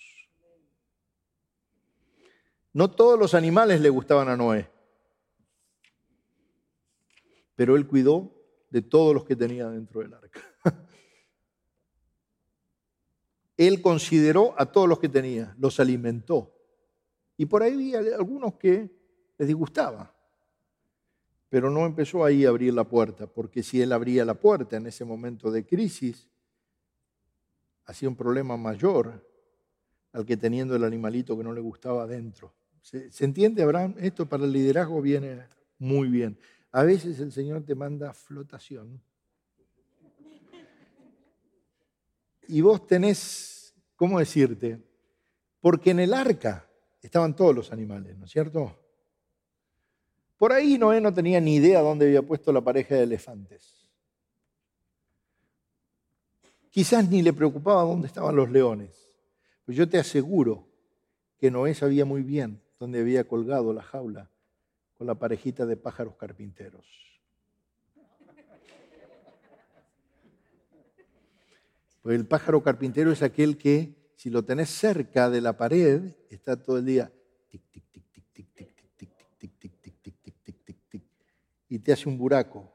No 2.73 2.89
todos 2.89 3.19
los 3.19 3.35
animales 3.35 3.79
le 3.79 3.89
gustaban 3.89 4.27
a 4.27 4.35
Noé, 4.35 4.69
pero 7.55 7.75
él 7.75 7.85
cuidó 7.85 8.33
de 8.71 8.81
todos 8.81 9.13
los 9.13 9.23
que 9.23 9.35
tenía 9.35 9.69
dentro 9.69 10.01
del 10.01 10.13
arca. 10.13 10.41
él 13.57 13.81
consideró 13.81 14.55
a 14.57 14.71
todos 14.71 14.89
los 14.89 14.97
que 14.97 15.09
tenía, 15.09 15.53
los 15.59 15.79
alimentó. 15.79 16.51
Y 17.37 17.45
por 17.45 17.61
ahí 17.61 17.93
había 17.93 18.15
algunos 18.15 18.55
que 18.55 18.89
les 19.37 19.47
disgustaba. 19.47 20.15
Pero 21.49 21.69
no 21.69 21.85
empezó 21.85 22.23
ahí 22.23 22.45
a 22.45 22.49
abrir 22.49 22.73
la 22.73 22.85
puerta, 22.85 23.27
porque 23.27 23.61
si 23.61 23.81
él 23.81 23.91
abría 23.91 24.23
la 24.23 24.35
puerta 24.35 24.77
en 24.77 24.87
ese 24.87 25.03
momento 25.03 25.51
de 25.51 25.65
crisis, 25.65 26.30
hacía 27.91 28.09
un 28.09 28.15
problema 28.15 28.57
mayor 28.57 29.25
al 30.13 30.25
que 30.25 30.37
teniendo 30.37 30.75
el 30.75 30.83
animalito 30.83 31.37
que 31.37 31.43
no 31.43 31.53
le 31.53 31.61
gustaba 31.61 32.03
adentro. 32.03 32.53
¿Se, 32.81 33.11
¿Se, 33.11 33.25
entiende, 33.25 33.63
Abraham? 33.63 33.95
Esto 33.99 34.27
para 34.27 34.43
el 34.43 34.51
liderazgo 34.51 35.01
viene 35.01 35.43
muy 35.77 36.09
bien. 36.09 36.37
A 36.71 36.83
veces 36.83 37.19
el 37.19 37.31
Señor 37.31 37.63
te 37.63 37.75
manda 37.75 38.13
flotación 38.13 39.01
y 42.51 42.59
vos 42.59 42.85
tenés, 42.85 43.73
¿cómo 43.95 44.19
decirte? 44.19 44.77
Porque 45.61 45.91
en 45.91 46.01
el 46.01 46.13
arca 46.13 46.67
estaban 47.01 47.33
todos 47.33 47.55
los 47.55 47.71
animales, 47.71 48.17
¿no 48.17 48.25
es 48.25 48.31
cierto? 48.31 48.77
Por 50.37 50.51
ahí 50.51 50.77
Noé 50.77 50.99
no 50.99 51.13
tenía 51.13 51.39
ni 51.39 51.55
idea 51.55 51.79
dónde 51.79 52.07
había 52.07 52.21
puesto 52.21 52.51
la 52.51 52.61
pareja 52.61 52.95
de 52.95 53.03
elefantes. 53.03 53.80
Quizás 56.71 57.07
ni 57.09 57.21
le 57.21 57.33
preocupaba 57.33 57.83
dónde 57.83 58.07
estaban 58.07 58.35
los 58.35 58.49
leones. 58.49 59.07
Pues 59.65 59.77
yo 59.77 59.87
te 59.87 59.99
aseguro 59.99 60.67
que 61.37 61.51
Noé 61.51 61.75
sabía 61.75 62.05
muy 62.05 62.23
bien 62.23 62.61
dónde 62.79 63.01
había 63.01 63.27
colgado 63.27 63.73
la 63.73 63.83
jaula 63.83 64.31
con 64.93 65.05
la 65.05 65.15
parejita 65.15 65.65
de 65.65 65.77
pájaros 65.77 66.15
carpinteros. 66.15 66.85
Pues 72.01 72.15
el 72.15 72.25
pájaro 72.25 72.63
carpintero 72.63 73.11
es 73.11 73.21
aquel 73.21 73.57
que, 73.57 74.13
si 74.15 74.29
lo 74.29 74.43
tenés 74.43 74.69
cerca 74.69 75.29
de 75.29 75.41
la 75.41 75.57
pared, 75.57 76.15
está 76.29 76.61
todo 76.61 76.77
el 76.77 76.85
día 76.85 77.11
tic, 77.49 77.61
tic, 77.69 77.83
tic, 77.91 78.05
tic, 78.11 78.25
tic, 78.33 78.53
tic, 78.53 78.71
tic, 78.95 79.11
tic, 79.37 79.37
tic, 79.37 79.81
tic, 79.81 79.81
tic, 79.81 80.01
tic, 80.01 80.15
tic, 80.21 80.35
tic, 80.43 80.65
tic, 80.65 80.89
tic, 80.89 81.03
y 81.69 81.79
te 81.79 81.91
hace 81.91 82.09
un 82.09 82.17
buraco 82.17 82.73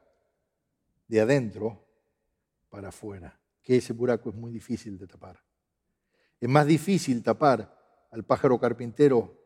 de 1.07 1.19
adentro 1.19 1.85
para 2.69 2.89
afuera, 2.89 3.37
que 3.67 3.75
ese 3.75 3.91
buraco 3.91 4.29
es 4.29 4.35
muy 4.37 4.49
difícil 4.49 4.97
de 4.97 5.07
tapar. 5.07 5.43
Es 6.39 6.47
más 6.47 6.65
difícil 6.65 7.21
tapar 7.21 7.77
al 8.11 8.23
pájaro 8.23 8.57
carpintero 8.57 9.43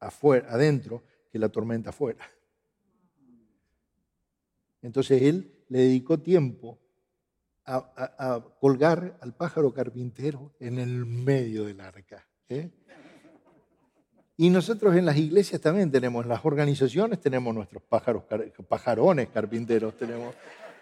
afuera, 0.00 0.48
adentro 0.50 1.04
que 1.30 1.38
la 1.38 1.48
tormenta 1.48 1.90
afuera. 1.90 2.28
Entonces 4.82 5.22
él 5.22 5.64
le 5.68 5.78
dedicó 5.78 6.18
tiempo 6.18 6.80
a, 7.66 8.44
colgar 8.58 9.16
al 9.20 9.32
pájaro 9.36 9.72
carpintero 9.72 10.56
en 10.58 10.80
el 10.80 11.06
medio 11.06 11.66
del 11.66 11.80
arca. 11.80 12.26
¿eh? 12.48 12.72
Y 14.36 14.50
nosotros 14.50 14.96
en 14.96 15.06
las 15.06 15.18
iglesias 15.18 15.60
también 15.60 15.92
tenemos, 15.92 16.24
en 16.24 16.30
las 16.30 16.44
organizaciones 16.44 17.20
tenemos 17.20 17.54
nuestros 17.54 17.84
pájaros, 17.84 18.24
pajarones 18.68 19.28
carpinteros, 19.28 19.96
tenemos. 19.96 20.34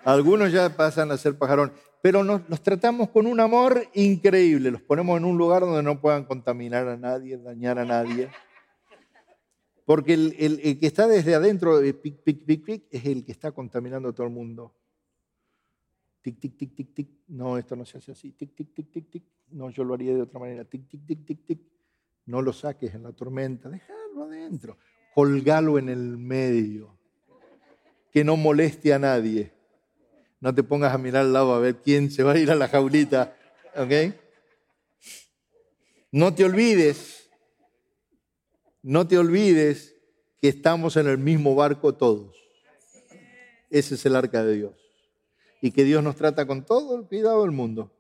Algunos 0.05 0.53
ya 0.53 0.77
pasan 0.77 1.11
a 1.11 1.17
ser 1.17 1.39
pajarones, 1.39 1.75
pero 2.03 2.23
nos, 2.23 2.47
los 2.49 2.63
tratamos 2.63 3.09
con 3.09 3.27
un 3.27 3.41
amor 3.41 3.89
increíble, 3.95 4.71
los 4.71 4.83
ponemos 4.83 5.17
en 5.17 5.25
un 5.25 5.39
lugar 5.39 5.63
donde 5.63 5.83
no 5.83 5.99
puedan 6.01 6.25
contaminar 6.25 6.87
a 6.87 6.99
nadie, 6.99 7.39
dañar 7.39 7.79
a 7.79 7.87
nadie. 7.87 8.29
Porque 9.87 10.13
el, 10.13 10.79
que 10.79 10.87
está 10.87 11.07
desde 11.07 11.35
adentro, 11.35 11.81
pic, 12.03 12.23
pic, 12.23 12.45
pic, 12.45 12.65
pic, 12.65 12.85
es 12.91 13.07
el 13.07 13.25
que 13.25 13.33
está 13.33 13.53
contaminando 13.53 14.11
a 14.11 14.13
todo 14.13 14.27
el 14.27 14.33
mundo. 14.33 14.75
Tic, 16.21 16.39
tic, 16.39 16.57
tic, 16.57 16.75
tic, 16.75 16.95
tic, 16.95 17.09
no, 17.29 17.57
esto 17.57 17.75
no 17.75 17.87
se 17.87 17.99
hace 17.99 18.13
así, 18.13 18.33
tic, 18.33 18.55
tic, 18.55 18.75
tic, 18.75 18.91
tic, 18.91 19.11
tic, 19.11 19.25
no, 19.53 19.71
yo 19.71 19.85
lo 19.85 19.95
haría 19.95 20.15
de 20.15 20.23
otra 20.23 20.41
manera, 20.41 20.65
tic, 20.65 20.87
tic, 20.89 21.07
tic, 21.07 21.25
tic, 21.25 21.45
tic, 21.47 21.61
no 22.27 22.43
lo 22.43 22.53
saques 22.53 22.95
en 22.95 23.03
la 23.03 23.13
tormenta, 23.13 23.71
déjalo 23.71 24.25
adentro, 24.25 24.77
colgalo 25.15 25.79
en 25.79 25.89
el 25.89 26.19
medio, 26.19 26.99
que 28.11 28.25
no 28.25 28.37
moleste 28.37 28.93
a 28.93 28.99
nadie, 28.99 29.54
no 30.45 30.55
te 30.55 30.63
pongas 30.63 30.93
a 30.93 30.99
mirar 30.99 31.23
al 31.23 31.33
lado 31.33 31.55
a 31.55 31.59
ver 31.59 31.77
quién 31.77 32.11
se 32.11 32.23
va 32.23 32.33
a 32.33 32.39
ir 32.39 32.51
a 32.51 32.55
la 32.55 32.69
jaulita, 32.69 33.35
¿ok? 33.77 34.15
No 36.13 36.35
te 36.35 36.45
olvides, 36.45 37.31
no 38.83 39.09
te 39.09 39.17
olvides 39.17 39.95
que 40.43 40.49
estamos 40.49 40.99
en 40.99 41.09
el 41.09 41.17
mismo 41.17 41.55
barco 41.55 41.95
todos. 41.95 42.37
Ese 43.71 43.95
es 43.95 44.05
el 44.05 44.17
arca 44.17 44.45
de 44.45 44.57
Dios 44.57 44.75
y 45.63 45.71
que 45.71 45.83
Dios 45.83 46.05
nos 46.05 46.17
trata 46.17 46.47
con 46.47 46.67
todo 46.67 46.95
el 46.95 47.07
cuidado 47.07 47.41
del 47.41 47.53
mundo. 47.53 47.91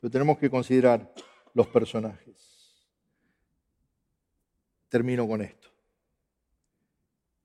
Pero 0.00 0.10
tenemos 0.10 0.38
que 0.38 0.50
considerar 0.50 1.14
los 1.54 1.68
personajes. 1.68 2.74
Termino 4.88 5.28
con 5.28 5.40
esto. 5.40 5.68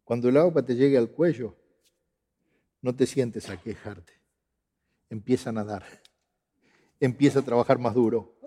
Cuando 0.03 0.29
el 0.29 0.37
agua 0.37 0.65
te 0.65 0.73
llegue 0.73 0.97
al 0.97 1.11
cuello, 1.11 1.55
no 2.81 2.95
te 2.95 3.05
sientes 3.05 3.47
a 3.47 3.61
quejarte. 3.61 4.20
Empieza 5.11 5.49
a 5.49 5.53
nadar. 5.53 5.83
Empieza 6.99 7.39
a 7.39 7.41
trabajar 7.41 7.77
más 7.77 7.93
duro. 7.93 8.39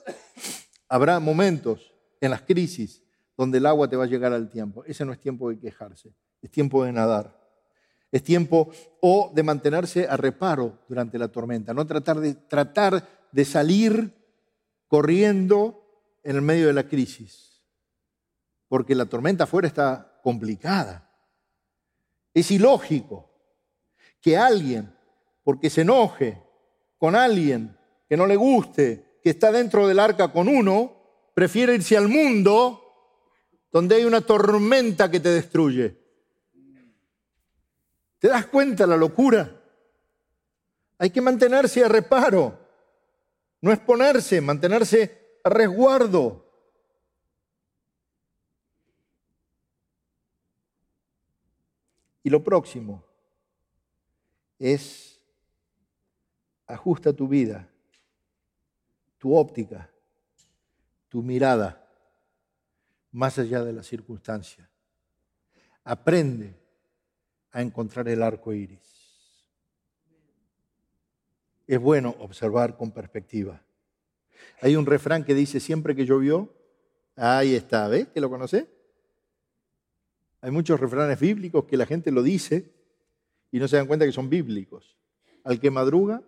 Habrá 0.88 1.20
momentos 1.20 1.94
en 2.22 2.30
las 2.30 2.40
crisis 2.40 3.04
donde 3.36 3.58
el 3.58 3.66
agua 3.66 3.86
te 3.86 3.96
va 3.96 4.04
a 4.04 4.08
llegar 4.08 4.32
al 4.32 4.48
tiempo. 4.48 4.82
Ese 4.86 5.04
no 5.04 5.12
es 5.12 5.20
tiempo 5.20 5.50
de 5.50 5.58
quejarse, 5.58 6.14
es 6.40 6.50
tiempo 6.50 6.82
de 6.84 6.92
nadar. 6.92 7.38
Es 8.10 8.22
tiempo 8.22 8.70
o 9.00 9.30
de 9.34 9.42
mantenerse 9.42 10.08
a 10.08 10.16
reparo 10.16 10.78
durante 10.88 11.18
la 11.18 11.28
tormenta, 11.28 11.74
no 11.74 11.86
tratar 11.86 12.20
de, 12.20 12.34
tratar 12.34 13.28
de 13.30 13.44
salir 13.44 14.14
corriendo 14.86 16.16
en 16.22 16.36
el 16.36 16.42
medio 16.42 16.68
de 16.68 16.72
la 16.72 16.88
crisis, 16.88 17.60
porque 18.68 18.94
la 18.94 19.06
tormenta 19.06 19.44
afuera 19.44 19.66
está 19.66 20.20
complicada. 20.22 21.10
Es 22.32 22.50
ilógico 22.52 23.30
que 24.20 24.38
alguien, 24.38 24.96
porque 25.42 25.68
se 25.68 25.80
enoje 25.82 26.43
con 27.04 27.16
alguien 27.16 27.76
que 28.08 28.16
no 28.16 28.26
le 28.26 28.34
guste, 28.34 29.18
que 29.22 29.28
está 29.28 29.52
dentro 29.52 29.86
del 29.86 30.00
arca 30.00 30.32
con 30.32 30.48
uno, 30.48 30.96
prefiere 31.34 31.74
irse 31.74 31.98
al 31.98 32.08
mundo 32.08 32.80
donde 33.70 33.96
hay 33.96 34.06
una 34.06 34.22
tormenta 34.22 35.10
que 35.10 35.20
te 35.20 35.28
destruye. 35.28 35.98
¿Te 38.18 38.28
das 38.28 38.46
cuenta 38.46 38.86
la 38.86 38.96
locura? 38.96 39.54
Hay 40.96 41.10
que 41.10 41.20
mantenerse 41.20 41.84
a 41.84 41.88
reparo, 41.88 42.58
no 43.60 43.70
exponerse, 43.70 44.40
mantenerse 44.40 45.40
a 45.44 45.50
resguardo. 45.50 46.42
Y 52.22 52.30
lo 52.30 52.42
próximo 52.42 53.04
es 54.58 55.13
ajusta 56.66 57.12
tu 57.12 57.28
vida, 57.28 57.68
tu 59.18 59.34
óptica, 59.34 59.90
tu 61.08 61.22
mirada, 61.22 61.80
más 63.12 63.38
allá 63.38 63.62
de 63.64 63.72
la 63.72 63.82
circunstancia. 63.82 64.68
Aprende 65.84 66.54
a 67.52 67.62
encontrar 67.62 68.08
el 68.08 68.22
arco 68.22 68.52
iris. 68.52 68.80
Es 71.66 71.78
bueno 71.78 72.14
observar 72.18 72.76
con 72.76 72.90
perspectiva. 72.90 73.62
Hay 74.60 74.76
un 74.76 74.86
refrán 74.86 75.24
que 75.24 75.34
dice: 75.34 75.60
Siempre 75.60 75.94
que 75.94 76.04
llovió, 76.04 76.52
ahí 77.16 77.54
está, 77.54 77.88
¿ves? 77.88 78.08
¿Que 78.08 78.20
lo 78.20 78.28
conoce? 78.28 78.68
Hay 80.40 80.50
muchos 80.50 80.78
refranes 80.78 81.18
bíblicos 81.18 81.64
que 81.64 81.76
la 81.76 81.86
gente 81.86 82.10
lo 82.10 82.22
dice 82.22 82.70
y 83.50 83.58
no 83.58 83.68
se 83.68 83.76
dan 83.76 83.86
cuenta 83.86 84.04
que 84.04 84.12
son 84.12 84.28
bíblicos. 84.28 84.98
Al 85.42 85.58
que 85.60 85.70
madruga, 85.70 86.22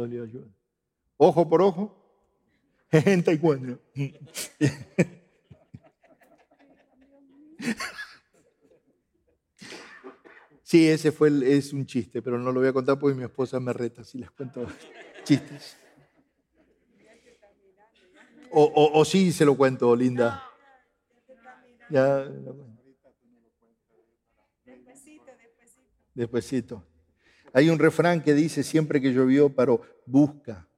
dolió 0.00 0.24
ayuda. 0.24 0.46
Ojo 1.16 1.48
por 1.48 1.62
ojo, 1.62 1.96
64. 2.90 3.80
Sí, 10.62 10.88
ese 10.88 11.12
fue 11.12 11.28
el, 11.28 11.44
es 11.44 11.72
un 11.72 11.86
chiste, 11.86 12.20
pero 12.20 12.38
no 12.38 12.50
lo 12.50 12.58
voy 12.58 12.68
a 12.68 12.72
contar 12.72 12.98
porque 12.98 13.14
mi 13.16 13.22
esposa 13.22 13.60
me 13.60 13.72
reta 13.72 14.02
si 14.02 14.18
les 14.18 14.30
cuento 14.32 14.66
chistes. 15.22 15.76
O, 18.50 18.90
o, 18.94 19.04
sí 19.04 19.32
se 19.32 19.44
lo 19.44 19.56
cuento, 19.56 19.94
Linda. 19.94 20.42
Ya. 21.88 22.24
Despuésito, 24.64 25.30
despuésito. 25.36 25.82
Despuésito. 26.14 26.95
Hay 27.56 27.70
un 27.70 27.78
refrán 27.78 28.22
que 28.22 28.34
dice, 28.34 28.62
siempre 28.62 29.00
que 29.00 29.14
llovió, 29.14 29.48
paró, 29.48 29.80
busca. 30.04 30.68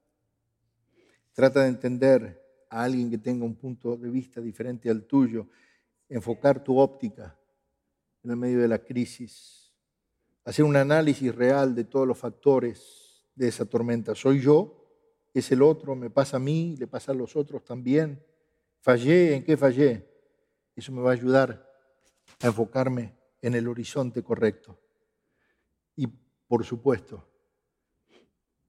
Trata 1.33 1.63
de 1.63 1.71
entender 1.71 2.41
a 2.71 2.85
alguien 2.85 3.11
que 3.11 3.19
tenga 3.19 3.45
un 3.45 3.57
punto 3.57 3.97
de 3.97 4.09
vista 4.09 4.41
diferente 4.41 4.89
al 4.89 5.03
tuyo, 5.03 5.49
enfocar 6.09 6.63
tu 6.63 6.79
óptica 6.79 7.37
en 8.23 8.31
el 8.31 8.37
medio 8.37 8.61
de 8.61 8.69
la 8.69 8.79
crisis, 8.79 9.75
hacer 10.45 10.65
un 10.65 10.77
análisis 10.77 11.35
real 11.35 11.75
de 11.75 11.83
todos 11.83 12.07
los 12.07 12.17
factores 12.17 13.27
de 13.35 13.49
esa 13.49 13.65
tormenta. 13.65 14.15
¿Soy 14.15 14.41
yo? 14.41 14.89
¿Es 15.35 15.51
el 15.51 15.63
otro? 15.63 15.97
¿Me 15.97 16.11
pasa 16.11 16.37
a 16.37 16.41
mí? 16.41 16.77
¿Le 16.79 16.87
pasa 16.87 17.11
a 17.11 17.15
los 17.17 17.35
otros 17.35 17.65
también? 17.65 18.25
¿Fallé? 18.83 19.35
¿En 19.35 19.43
qué 19.43 19.57
fallé? 19.57 20.09
Eso 20.77 20.93
me 20.93 21.03
va 21.03 21.11
a 21.11 21.15
ayudar 21.15 21.69
a 22.41 22.47
enfocarme 22.47 23.17
en 23.43 23.57
el 23.57 23.67
horizonte 23.67 24.23
correcto. 24.23 24.79
Por 26.49 26.65
supuesto, 26.65 27.29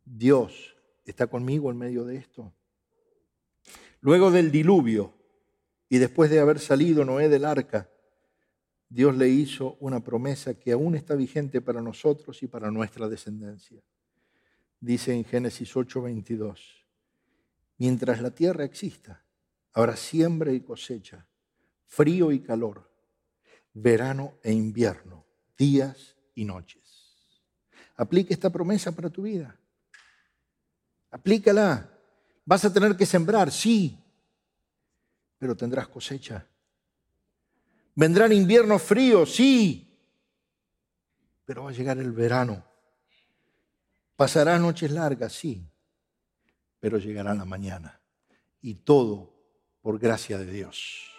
Dios 0.06 0.76
está 1.06 1.28
conmigo 1.28 1.72
en 1.72 1.78
medio 1.78 2.04
de 2.04 2.18
esto. 2.18 2.54
Luego 4.02 4.32
del 4.32 4.52
diluvio 4.52 5.14
y 5.88 5.98
después 5.98 6.30
de 6.30 6.40
haber 6.40 6.60
salido 6.60 7.04
Noé 7.06 7.30
del 7.30 7.46
arca, 7.46 7.90
Dios 8.90 9.16
le 9.16 9.30
hizo 9.30 9.78
una 9.80 10.04
promesa 10.04 10.56
que 10.56 10.72
aún 10.72 10.96
está 10.96 11.16
vigente 11.16 11.62
para 11.62 11.82
nosotros 11.82 12.42
y 12.44 12.48
para 12.48 12.72
nuestra 12.72 13.08
descendencia. 13.08 13.82
Dice 14.80 15.14
en 15.14 15.24
Génesis 15.26 15.76
8:22, 15.76 16.86
mientras 17.78 18.22
la 18.22 18.32
tierra 18.32 18.64
exista, 18.64 19.24
habrá 19.74 19.96
siembra 19.96 20.52
y 20.52 20.62
cosecha, 20.62 21.28
frío 21.86 22.32
y 22.32 22.40
calor, 22.40 22.90
verano 23.74 24.40
e 24.44 24.54
invierno, 24.54 25.26
días 25.58 26.18
y 26.34 26.46
noches. 26.46 26.79
Aplica 28.00 28.34
esta 28.34 28.50
promesa 28.50 28.94
para 28.94 29.10
tu 29.10 29.24
vida. 29.24 29.54
Aplícala. 31.12 31.90
Vas 32.46 32.64
a 32.64 32.72
tener 32.72 32.96
que 32.96 33.06
sembrar, 33.06 33.52
sí, 33.52 34.00
pero 35.38 35.54
tendrás 35.54 35.90
cosecha. 35.90 36.48
Vendrán 37.94 38.32
inviernos 38.32 38.82
fríos, 38.82 39.36
sí, 39.36 39.86
pero 41.44 41.66
va 41.66 41.72
a 41.72 41.74
llegar 41.74 41.98
el 41.98 42.14
verano. 42.14 42.64
Pasarán 44.16 44.62
noches 44.62 44.92
largas, 44.92 45.34
sí, 45.34 45.70
pero 46.80 47.00
llegará 47.00 47.34
la 47.34 47.44
mañana. 47.44 48.00
Y 48.62 48.76
todo 48.76 49.34
por 49.82 50.00
gracia 50.00 50.38
de 50.38 50.50
Dios. 50.50 51.19